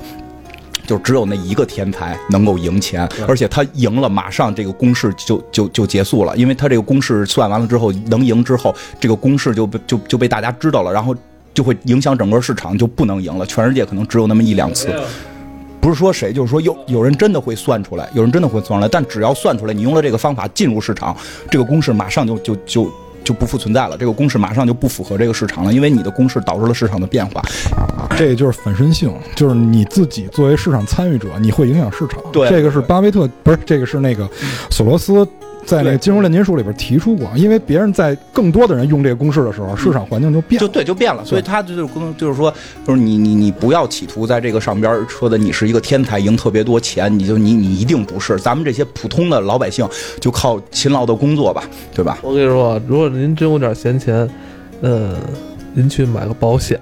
[0.91, 11.14] 就只有那一个天才能够赢钱，而且他赢了，马上这个公式就就就结束了，因为他这个公式算完了之后，能赢之后，这个公式就被就就被大家知道了，然后
[11.55, 13.47] 就会影响整个市场，就不能赢了。
[13.47, 14.93] 全世界可能只有那么一两次，
[15.80, 21.16] 不是说谁，就是说有有人真的会算出来，有人真的会算出来，但只要算出来，你用了这个方法进入市场，
[21.49, 22.93] 这个公式马上就就就
[23.24, 27.42] 就不复存在了，这个公式马上就不符合这个市场了，因为你的公式导致了市场的变化。
[28.16, 32.20] 这个就是反身性，就是你自己作为市场参与者，你会影响市场。
[32.32, 34.28] 对这个是巴菲特，不是这个是那个
[34.70, 35.26] 索罗斯
[35.70, 40.72] 在那个金融炼金术里边提出过，因为别人在更多的人用这个公式的时候，市场环境就变就了。
[40.72, 42.52] 对就变了，所以他就是跟就是说，
[42.84, 48.36] 就是你你你不要企图在这个上边说的你是一个天才，赢特别多钱，你就你你一定不是。
[48.38, 49.88] 咱们这些普通的老百姓
[50.20, 51.62] 就靠勤劳的工作吧，
[51.94, 52.18] 对吧？
[52.22, 54.28] 我跟你说，如果您真有点闲钱，
[54.82, 55.14] 嗯，
[55.72, 56.78] 您去买个保险，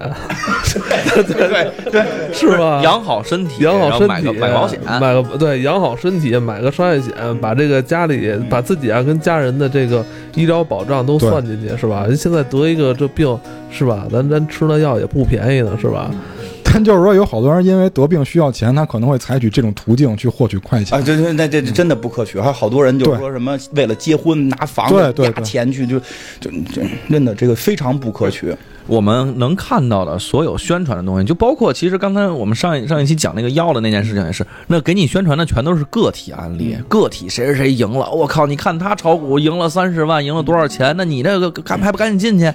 [1.15, 2.81] 对对对，是吧？
[2.83, 10.03] 养好身体，养好身体买个体，买保险，买个对，养好身体，买个商业险，把这个家里把自己啊跟家人的这个
[10.35, 12.05] 医疗保障都算进去，是吧？
[12.07, 13.37] 人现在得一个这病，
[13.69, 14.07] 是吧？
[14.11, 16.09] 咱咱吃那药也不便宜呢，是吧？
[16.71, 20.97] 但就是说，有好多人因为得病需要钱，他可能会采取这种途径去获取快钱。
[20.97, 22.39] 啊，这这那这这真的不可取。
[22.39, 25.99] 还有好多人就是说什么为了结婚拿房子压对对对钱去，就
[26.39, 28.55] 就就真的这个非常不可取。
[28.85, 40.95] 我们能看到的所有宣传的东西，就包括其实刚才我们上一上一期讲那个药的那件事情也是，那给你宣传的全都是个体案例，个体谁谁谁赢了，我靠，你看他炒股赢了三十万，赢了多少钱？
[40.97, 42.51] 那你这个赶还不赶紧进去？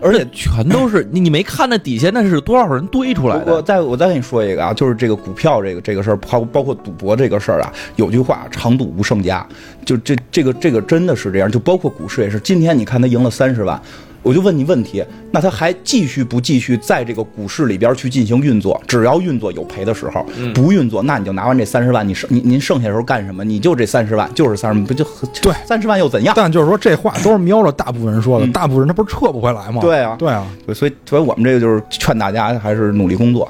[0.00, 3.62] 而且全都是你，你没看那底下那是多少人堆出来的我？
[3.62, 9.46] 再我再跟你说一个啊，就是这个股票这个这个事儿，包包括赌博这个事儿啊，有句话“长赌无胜家”，
[9.84, 12.38] 就这这个这个真的是这样，就包括股市也是。
[12.40, 13.80] 今天你看他赢了三十万，
[14.22, 18.80] 我就问你问题，那他还继续不继续在这个股市里边去进行运作？
[18.86, 23.44] 只要运作有赔的时候，不运作，那你就拿完这三十万，你剩你您剩下的时候干什么？
[23.44, 25.04] 你就这三十万，就是三十万，不就
[25.40, 26.34] 对三十万又怎样？
[26.36, 29.80] 但就是说这话都是瞄着大部分人说的，大部分人他不是撤不回来吗？
[29.80, 33.48] 对啊对啊，对，所以所以我们这个就是劝大家还是努力工作，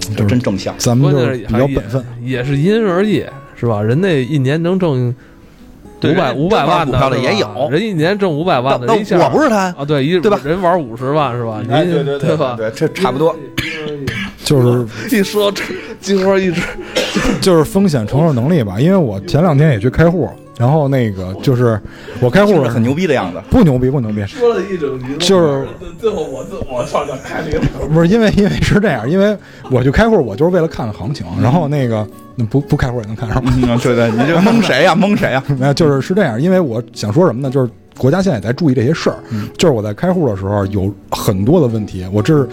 [0.00, 0.74] 这就真正向。
[0.78, 2.04] 咱们关就是比较本分。
[2.22, 3.24] 也是因人而异，
[3.54, 3.82] 是吧？
[3.82, 5.14] 人那一年能挣对
[6.02, 11.62] 五百人五百万挣股票的也有人一年挣五百万的，那人我不是他，啊，对，一对吧人玩五十万是吧？
[11.70, 12.54] 哎，您对对对吧？
[12.56, 13.34] 对，这差不多。
[14.44, 14.86] 就是
[15.16, 15.64] 一说这
[16.00, 16.62] 金花一直
[17.40, 20.28] 就是风险承受能力吧，因为我前两天也去开户，
[20.58, 21.80] 然后那个就是
[22.20, 23.40] 我开户很牛逼的样子。
[23.50, 25.66] 不牛逼不牛逼，说了一整集，就是
[25.98, 29.36] 最后我自我上这开了一个不是因为因为是这样，因为
[29.70, 34.94] 我去开户，我就是为了看看行情，然后那个那不不开户也能看上，嗯，对对，你这蒙谁呀？
[34.96, 35.42] 蒙谁呀？
[35.58, 37.50] 没有就是是这样，因为我想说什么呢？
[37.50, 39.16] 就是国家现在也在注意这些事儿，
[39.58, 42.48] 就是我在开户的时候有很多的问题，我这是。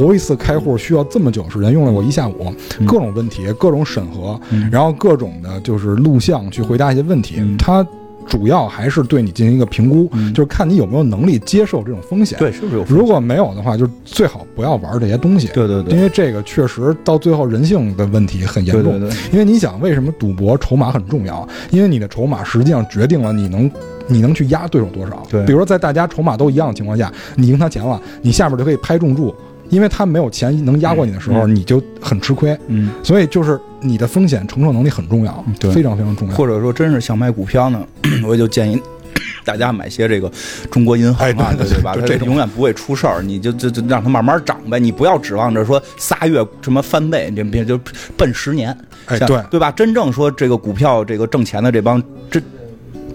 [0.00, 2.52] 头一次开户需要这么久时间，用了我一下午，
[2.86, 4.40] 各种问题，各种审核，
[4.72, 7.42] 然后各种的就是录像去回答一些问题。
[7.58, 7.86] 它
[8.26, 12.38] 主要还是对你进行一个评估，就是看你有没有能力接受这种风险。
[12.38, 12.84] 对，是不是有？
[12.84, 15.48] 如果没有的话，就最好不要玩这些东西。
[15.48, 18.98] 对对对因为这个确实到最后人性的问题很严重。
[18.98, 21.46] 对对对，因为你想，为什么赌博筹码很重要？
[21.70, 23.70] 因为你的筹码实际上决定了你能
[24.06, 25.22] 你能去压对手多少。
[25.28, 29.34] 对比如说在大家筹码都一样的情况下，你赢他钱了，你下边就可以拍重注，
[29.70, 32.56] 因为他没有钱能压过你的时候，你就很吃亏。
[32.66, 36.34] 嗯，所以就是你的风险承受能力很重要，对非常非常重要。
[36.34, 37.82] 或者说真是想买股票呢，
[38.26, 38.80] 我就建议。
[39.42, 40.30] 大家买些这个
[40.70, 41.96] 中国银行啊，哎对对对吧？
[42.06, 47.78] 这种永远不会出事儿，你就就就让它慢慢涨呗，你不要指望着说仨月什么翻倍，你别就
[48.16, 48.68] 奔十年，
[49.08, 49.72] 像哎对对吧？
[49.72, 52.00] 真正说这个股票这个挣钱的这帮
[52.30, 52.42] 真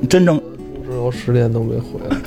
[0.09, 0.37] 真正
[0.89, 2.17] 之后十年都没回来，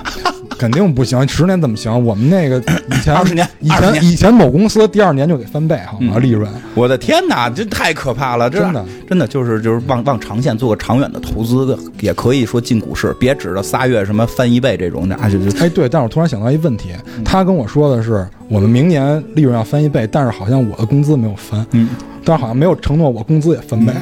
[0.58, 2.04] 肯定不行，十年怎么行？
[2.04, 2.58] 我们那个
[2.90, 6.14] 以前二十年以前以前某公司第二年就给翻倍，好吗？
[6.16, 8.50] 嗯利润我的天哪，这太可怕了！
[8.50, 21.88] 真的真的就是就是往往长线做个长远的投资，也可以说进股市，别指着仨月什么翻一倍这种的啊，就就哎，对，但是我突然想到一问题，嗯他跟我说的是我们明年利润要翻一倍，但是好像我的工资没有翻，嗯，
[22.24, 23.92] 但是好像没有承诺我工资也翻倍。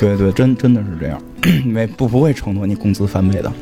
[0.00, 1.22] 对对，真真的是这样，
[1.66, 3.52] 没不不会承诺你工资翻倍的，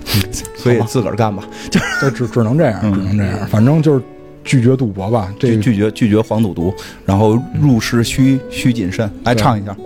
[0.56, 4.02] 所以自个儿干吧，就 就只只能这样，嗯只能这样，反正就是
[4.44, 5.28] 拒绝赌博吧。
[5.38, 6.72] 这拒拒绝拒绝黄赌毒，
[7.04, 9.10] 然后入市需需谨慎。
[9.24, 9.76] 来唱一下，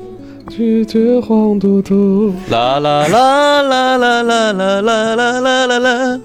[0.50, 2.34] 拒绝黄赌毒。
[2.50, 6.20] 啦啦啦啦啦啦啦啦啦啦啦啦。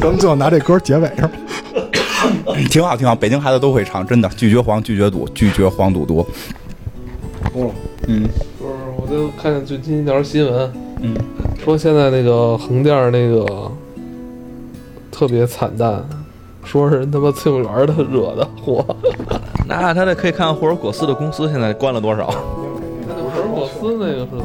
[0.00, 1.30] 咱们最后拿这歌结尾是吧？
[2.70, 6.26] 挺好挺好，北京孩子都会唱，真的拒绝黄拒绝赌拒绝黄赌毒。
[7.54, 7.70] 哦，
[8.06, 8.51] 嗯不是，我
[9.12, 11.14] 就看见最近一条新闻，嗯，
[11.62, 13.70] 说现在那个横店那个
[15.10, 16.02] 特别惨淡，
[16.64, 18.82] 说是人他妈翠木园儿的惹的祸。
[19.68, 22.34] 那他这可以看看霍尔果斯的公司现在关了多少？
[23.06, 24.44] 那不是果斯那个是怎么？